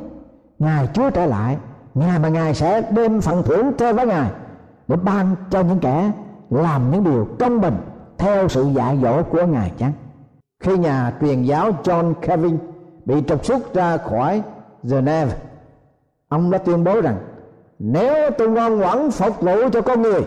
ngài 0.58 0.88
chúa 0.94 1.10
trở 1.10 1.26
lại 1.26 1.56
ngài 1.94 2.18
mà 2.18 2.28
ngài 2.28 2.54
sẽ 2.54 2.82
đem 2.90 3.20
phần 3.20 3.42
thưởng 3.42 3.72
theo 3.78 3.94
với 3.94 4.06
ngài 4.06 4.30
để 4.88 4.96
ban 4.96 5.36
cho 5.50 5.60
những 5.60 5.78
kẻ 5.78 6.12
làm 6.50 6.90
những 6.90 7.04
điều 7.04 7.28
công 7.38 7.60
bình 7.60 7.76
theo 8.18 8.48
sự 8.48 8.66
dạy 8.74 8.98
dỗ 9.02 9.22
của 9.22 9.46
ngài 9.46 9.72
chăng? 9.78 9.92
Khi 10.60 10.78
nhà 10.78 11.12
truyền 11.20 11.42
giáo 11.42 11.70
John 11.84 12.14
Kevin 12.14 12.58
bị 13.04 13.22
trục 13.26 13.44
xuất 13.44 13.74
ra 13.74 13.96
khỏi 13.96 14.42
Geneva, 14.82 15.32
ông 16.28 16.50
đã 16.50 16.58
tuyên 16.58 16.84
bố 16.84 17.00
rằng, 17.00 17.16
nếu 17.78 18.30
tôi 18.38 18.48
ngoan 18.48 18.78
ngoãn 18.78 19.10
phục 19.10 19.40
vụ 19.40 19.68
cho 19.72 19.80
con 19.80 20.02
người 20.02 20.22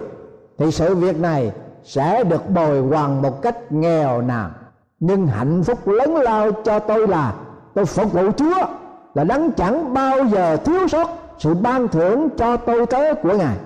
thì 0.58 0.72
sự 0.72 0.96
việc 0.96 1.20
này 1.20 1.52
sẽ 1.84 2.24
được 2.24 2.50
bồi 2.50 2.82
hoàn 2.82 3.22
một 3.22 3.42
cách 3.42 3.72
nghèo 3.72 4.22
nàn. 4.22 4.52
Nhưng 5.00 5.28
hạnh 5.28 5.64
phúc 5.64 5.88
lớn 5.88 6.16
lao 6.16 6.52
cho 6.52 6.80
tôi 6.80 7.08
là 7.08 7.34
tôi 7.74 7.86
phục 7.86 8.14
vụ 8.14 8.32
Chúa, 8.32 8.66
là 9.14 9.24
đấng 9.24 9.52
chẳng 9.52 9.94
bao 9.94 10.26
giờ 10.26 10.58
thiếu 10.58 10.88
sót 10.88 11.10
sự 11.40 11.54
ban 11.54 11.88
thưởng 11.88 12.30
cho 12.38 12.58
tôi 12.58 12.86
tới 12.86 13.16
của 13.16 13.38
Ngài. 13.38 13.58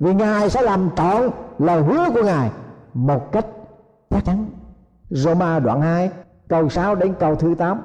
Vì 0.00 0.14
Ngài 0.14 0.50
sẽ 0.50 0.62
làm 0.62 0.90
trọn 0.96 1.30
lời 1.58 1.82
hứa 1.82 2.10
của 2.14 2.22
Ngài 2.22 2.50
một 2.94 3.32
cách 3.32 3.46
chắc 4.10 4.24
chắn. 4.24 4.46
Roma 5.10 5.58
đoạn 5.58 5.80
2 5.80 6.10
câu 6.48 6.68
6 6.68 6.94
đến 6.94 7.14
câu 7.20 7.34
thứ 7.34 7.54
8 7.54 7.80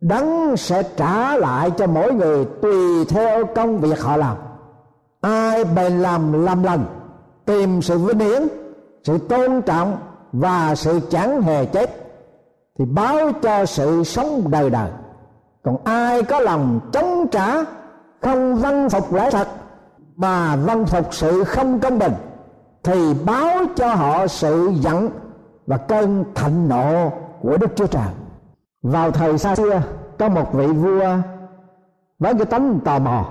đấng 0.00 0.56
sẽ 0.56 0.82
trả 0.96 1.36
lại 1.36 1.70
cho 1.70 1.86
mỗi 1.86 2.14
người 2.14 2.44
tùy 2.62 3.04
theo 3.08 3.46
công 3.46 3.78
việc 3.78 4.00
họ 4.00 4.16
làm. 4.16 4.36
Ai 5.20 5.64
bèn 5.64 5.92
làm 5.92 6.44
làm 6.44 6.62
lành 6.62 6.84
tìm 7.46 7.82
sự 7.82 7.98
vinh 7.98 8.18
hiển, 8.18 8.42
sự 9.04 9.18
tôn 9.18 9.62
trọng 9.62 9.96
và 10.32 10.74
sự 10.74 11.00
chẳng 11.10 11.42
hề 11.42 11.64
chết, 11.64 11.90
thì 12.78 12.84
báo 12.84 13.32
cho 13.42 13.66
sự 13.66 14.04
sống 14.04 14.50
đời 14.50 14.70
đời 14.70 14.90
còn 15.66 15.76
ai 15.84 16.22
có 16.22 16.40
lòng 16.40 16.80
chống 16.92 17.26
trả, 17.30 17.64
không 18.20 18.56
văn 18.56 18.88
phục 18.90 19.12
lẽ 19.12 19.30
thật, 19.30 19.48
mà 20.16 20.56
văn 20.56 20.86
phục 20.86 21.14
sự 21.14 21.44
không 21.44 21.80
công 21.80 21.98
bình, 21.98 22.12
thì 22.82 23.14
báo 23.14 23.58
cho 23.76 23.94
họ 23.94 24.26
sự 24.26 24.70
giận 24.80 25.10
và 25.66 25.76
cơn 25.76 26.24
thạnh 26.34 26.68
nộ 26.68 27.12
của 27.40 27.56
Đức 27.56 27.76
Chúa 27.76 27.86
Trời. 27.86 28.08
Vào 28.82 29.10
thời 29.10 29.38
xa 29.38 29.56
xưa, 29.56 29.82
có 30.18 30.28
một 30.28 30.52
vị 30.52 30.66
vua 30.66 31.06
với 32.18 32.34
cái 32.34 32.44
tánh 32.44 32.80
tò 32.84 32.98
mò, 32.98 33.24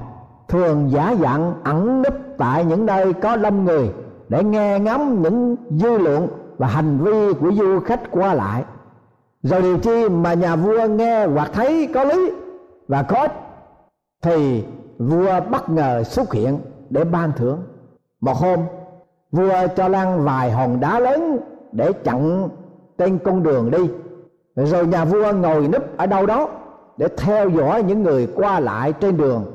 thường 0.47 0.91
giả 0.91 1.15
dạng 1.21 1.54
ẩn 1.63 2.01
núp 2.01 2.13
tại 2.38 2.65
những 2.65 2.86
nơi 2.86 3.13
có 3.13 3.36
đông 3.36 3.65
người 3.65 3.93
để 4.36 4.43
nghe 4.43 4.80
ngắm 4.80 5.21
những 5.21 5.56
dư 5.69 5.98
luận 5.98 6.28
và 6.58 6.67
hành 6.67 6.98
vi 6.98 7.34
của 7.34 7.52
du 7.52 7.80
khách 7.80 8.02
qua 8.12 8.34
lại. 8.34 8.63
Rồi 9.43 9.62
điều 9.62 9.78
chi 9.78 10.10
mà 10.10 10.34
nhà 10.34 10.56
vua 10.56 10.88
nghe 10.88 11.28
hoặc 11.28 11.50
thấy 11.54 11.89
có 11.93 12.04
lý 12.04 12.32
và 12.88 13.04
có 13.04 13.21
ích, 13.21 13.32
thì 14.21 14.63
vua 14.98 15.39
bất 15.52 15.69
ngờ 15.69 16.04
xuất 16.04 16.34
hiện 16.34 16.60
để 16.89 17.04
ban 17.04 17.32
thưởng. 17.38 17.63
Một 18.21 18.38
hôm, 18.38 18.60
vua 19.32 19.67
cho 19.76 19.88
lăn 19.88 20.26
vài 20.26 20.52
hòn 20.52 20.80
đá 20.80 21.00
lớn 21.00 21.38
để 21.71 21.91
chặn 21.93 22.50
trên 22.98 23.17
con 23.17 23.43
đường 23.43 23.71
đi. 23.71 23.89
Rồi 24.56 24.88
nhà 24.88 25.06
vua 25.06 25.34
ngồi 25.34 25.67
núp 25.67 25.98
ở 25.98 26.06
đâu 26.06 26.26
đó 26.26 26.50
để 26.98 27.08
theo 27.17 27.50
dõi 27.50 27.84
những 27.84 28.04
người 28.04 28.28
qua 28.36 28.60
lại 28.60 28.93
trên 28.93 29.17
đường, 29.17 29.45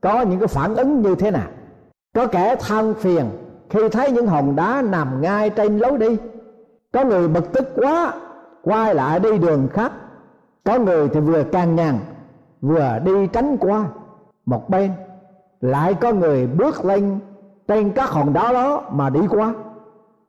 có 0.00 0.20
những 0.20 0.38
cái 0.38 0.48
phản 0.48 0.74
ứng 0.74 1.02
như 1.02 1.14
thế 1.14 1.30
nào. 1.30 1.48
Có 2.14 2.26
kẻ 2.26 2.56
than 2.60 2.94
phiền 2.94 3.24
khi 3.72 3.88
thấy 3.88 4.12
những 4.12 4.26
hòn 4.26 4.56
đá 4.56 4.82
nằm 4.82 5.20
ngay 5.20 5.50
trên 5.50 5.78
lối 5.78 5.98
đi, 5.98 6.16
có 6.92 7.04
người 7.04 7.28
bực 7.28 7.52
tức 7.52 7.68
quá, 7.76 8.12
quay 8.62 8.94
lại 8.94 9.20
đi 9.20 9.38
đường 9.38 9.68
khác. 9.72 9.92
Có 10.64 10.78
người 10.78 11.08
thì 11.08 11.20
vừa 11.20 11.44
càng 11.44 11.74
nhằn 11.74 11.98
vừa 12.60 12.98
đi 13.04 13.26
tránh 13.26 13.56
qua. 13.60 13.84
Một 14.46 14.70
bên 14.70 14.90
lại 15.60 15.94
có 15.94 16.12
người 16.12 16.46
bước 16.46 16.84
lên 16.84 17.18
trên 17.68 17.90
các 17.90 18.10
hòn 18.10 18.32
đá 18.32 18.52
đó 18.52 18.82
mà 18.92 19.10
đi 19.10 19.20
qua. 19.30 19.54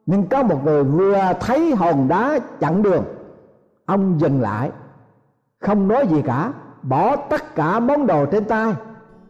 Nhưng 0.06 0.28
có 0.28 0.44
một 0.44 0.66
người 0.66 0.84
vừa 0.84 1.34
thấy 1.40 1.76
hòn 1.76 2.08
đá 2.08 2.40
chặn 2.60 2.82
đường. 2.82 3.04
Ông 3.86 4.20
dừng 4.20 4.42
lại, 4.42 4.72
không 5.62 5.88
nói 5.88 6.08
gì 6.08 6.22
cả, 6.22 6.52
bỏ 6.84 7.16
tất 7.16 7.56
cả 7.56 7.80
món 7.80 8.08
đồ 8.08 8.26
trên 8.26 8.46
tay, 8.46 8.74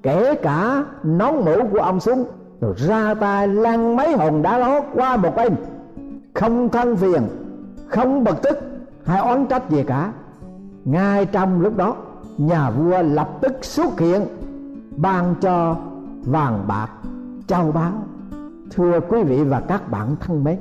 kể 0.03 0.35
cả 0.35 0.83
nón 1.03 1.35
mũ 1.35 1.67
của 1.71 1.79
ông 1.79 1.99
xuống 1.99 2.25
rồi 2.63 2.73
ra 2.77 3.13
tay 3.13 3.47
lăn 3.47 3.95
mấy 3.95 4.17
hòn 4.17 4.41
đá 4.41 4.59
đó 4.59 4.81
qua 4.93 5.17
một 5.17 5.35
bên. 5.35 5.55
Không 6.33 6.69
thân 6.69 6.95
phiền, 6.95 7.21
không 7.87 8.23
bực 8.23 8.41
tức, 8.41 8.57
hay 9.05 9.19
oán 9.19 9.45
trách 9.45 9.69
gì 9.69 9.83
cả. 9.83 10.11
Ngay 10.85 11.25
trong 11.25 11.61
lúc 11.61 11.77
đó, 11.77 11.95
nhà 12.37 12.69
vua 12.69 13.01
lập 13.01 13.29
tức 13.41 13.53
xuất 13.61 13.99
hiện, 13.99 14.21
ban 14.97 15.35
cho 15.41 15.75
vàng 16.25 16.63
bạc 16.67 16.89
châu 17.47 17.71
báu. 17.71 17.91
Thưa 18.71 18.99
quý 19.09 19.23
vị 19.23 19.43
và 19.43 19.59
các 19.59 19.91
bạn 19.91 20.15
thân 20.19 20.43
mến, 20.43 20.57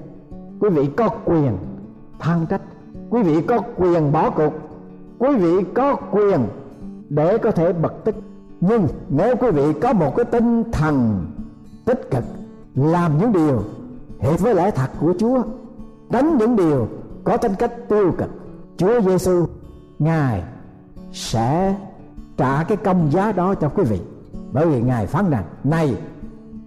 quý 0.61 0.69
vị 0.69 0.87
có 0.97 1.09
quyền 1.25 1.57
than 2.19 2.47
trách, 2.47 2.63
quý 3.11 3.23
vị 3.23 3.43
có 3.43 3.61
quyền 3.77 4.13
bỏ 4.13 4.31
cuộc, 4.31 4.53
quý 5.19 5.37
vị 5.37 5.65
có 5.75 5.97
quyền 6.11 6.41
để 7.09 7.39
có 7.39 7.51
thể 7.51 7.73
bật 7.73 8.05
tức. 8.05 8.15
Nhưng 8.61 8.87
nếu 9.09 9.37
quý 9.37 9.51
vị 9.51 9.73
có 9.81 9.93
một 9.93 10.17
cái 10.17 10.25
tinh 10.25 10.65
thần 10.73 11.25
tích 11.85 12.11
cực 12.11 12.25
làm 12.75 13.19
những 13.19 13.33
điều 13.33 13.63
hệ 14.21 14.37
với 14.37 14.55
lẽ 14.55 14.71
thật 14.71 14.91
của 15.01 15.15
Chúa 15.19 15.43
đánh 16.11 16.37
những 16.39 16.57
điều 16.57 16.89
có 17.25 17.37
tính 17.37 17.53
cách 17.59 17.73
tiêu 17.89 18.13
cực. 18.19 18.31
Chúa 18.77 19.01
Giêsu 19.01 19.47
ngài 19.99 20.43
sẽ 21.13 21.75
trả 22.37 22.65
cái 22.65 22.77
công 22.77 23.11
giá 23.13 23.33
đó 23.33 23.55
cho 23.55 23.69
quý 23.69 23.85
vị, 23.85 24.01
bởi 24.53 24.67
vì 24.67 24.83
ngài 24.83 25.07
phán 25.07 25.31
rằng, 25.31 25.45
này, 25.65 25.97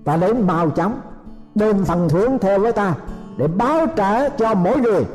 ta 0.03 0.17
đến 0.17 0.47
mau 0.47 0.69
chóng, 0.69 0.99
đem 1.55 1.83
phần 1.83 2.09
thưởng 2.09 2.37
theo 2.41 2.59
với 2.59 2.71
ta 2.71 2.95
để 3.37 3.47
báo 3.47 3.87
trả 3.95 4.29
cho 4.29 4.55
mỗi 4.55 4.77
người 4.77 5.05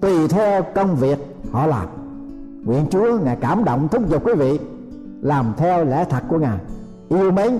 tùy 0.00 0.28
theo 0.28 0.62
công 0.74 0.96
việc 0.96 1.18
họ 1.52 1.66
làm. 1.66 1.86
Nguyện 2.64 2.86
chúa 2.90 3.18
ngài 3.18 3.36
cảm 3.36 3.64
động 3.64 3.88
thúc 3.88 4.08
giục 4.08 4.26
quý 4.26 4.32
vị 4.34 4.58
làm 5.22 5.52
theo 5.56 5.84
lẽ 5.84 6.04
thật 6.10 6.22
của 6.28 6.38
ngài. 6.38 6.58
Yêu 7.08 7.30
mến 7.30 7.58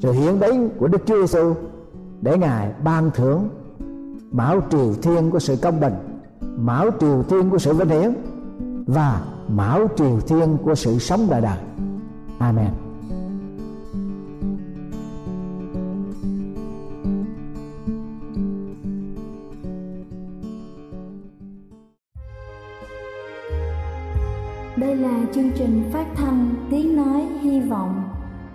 sự 0.00 0.12
hiện 0.12 0.40
đến 0.40 0.68
của 0.78 0.88
đức 0.88 1.02
chúa 1.06 1.20
giêsu 1.20 1.54
để 2.20 2.38
ngài 2.38 2.72
ban 2.84 3.10
thưởng 3.14 3.48
mão 4.32 4.60
triều 4.70 4.94
thiên 5.02 5.30
của 5.30 5.38
sự 5.38 5.56
công 5.62 5.80
bình 5.80 5.94
mão 6.56 6.90
triều 7.00 7.22
thiên 7.22 7.50
của 7.50 7.58
sự 7.58 7.74
vinh 7.74 7.88
hiển 7.88 8.14
và 8.86 9.22
mão 9.48 9.88
triều 9.96 10.20
thiên 10.20 10.56
của 10.64 10.74
sự 10.74 10.98
sống 10.98 11.26
đời 11.30 11.40
đời. 11.40 11.58
Amen. 12.38 12.70
Đây 24.76 24.96
là 24.96 25.20
chương 25.34 25.50
trình 25.58 25.90
phát 25.92 26.06
thanh 26.16 26.54
Tiếng 26.70 26.96
Nói 26.96 27.28
Hy 27.42 27.60
Vọng 27.60 28.19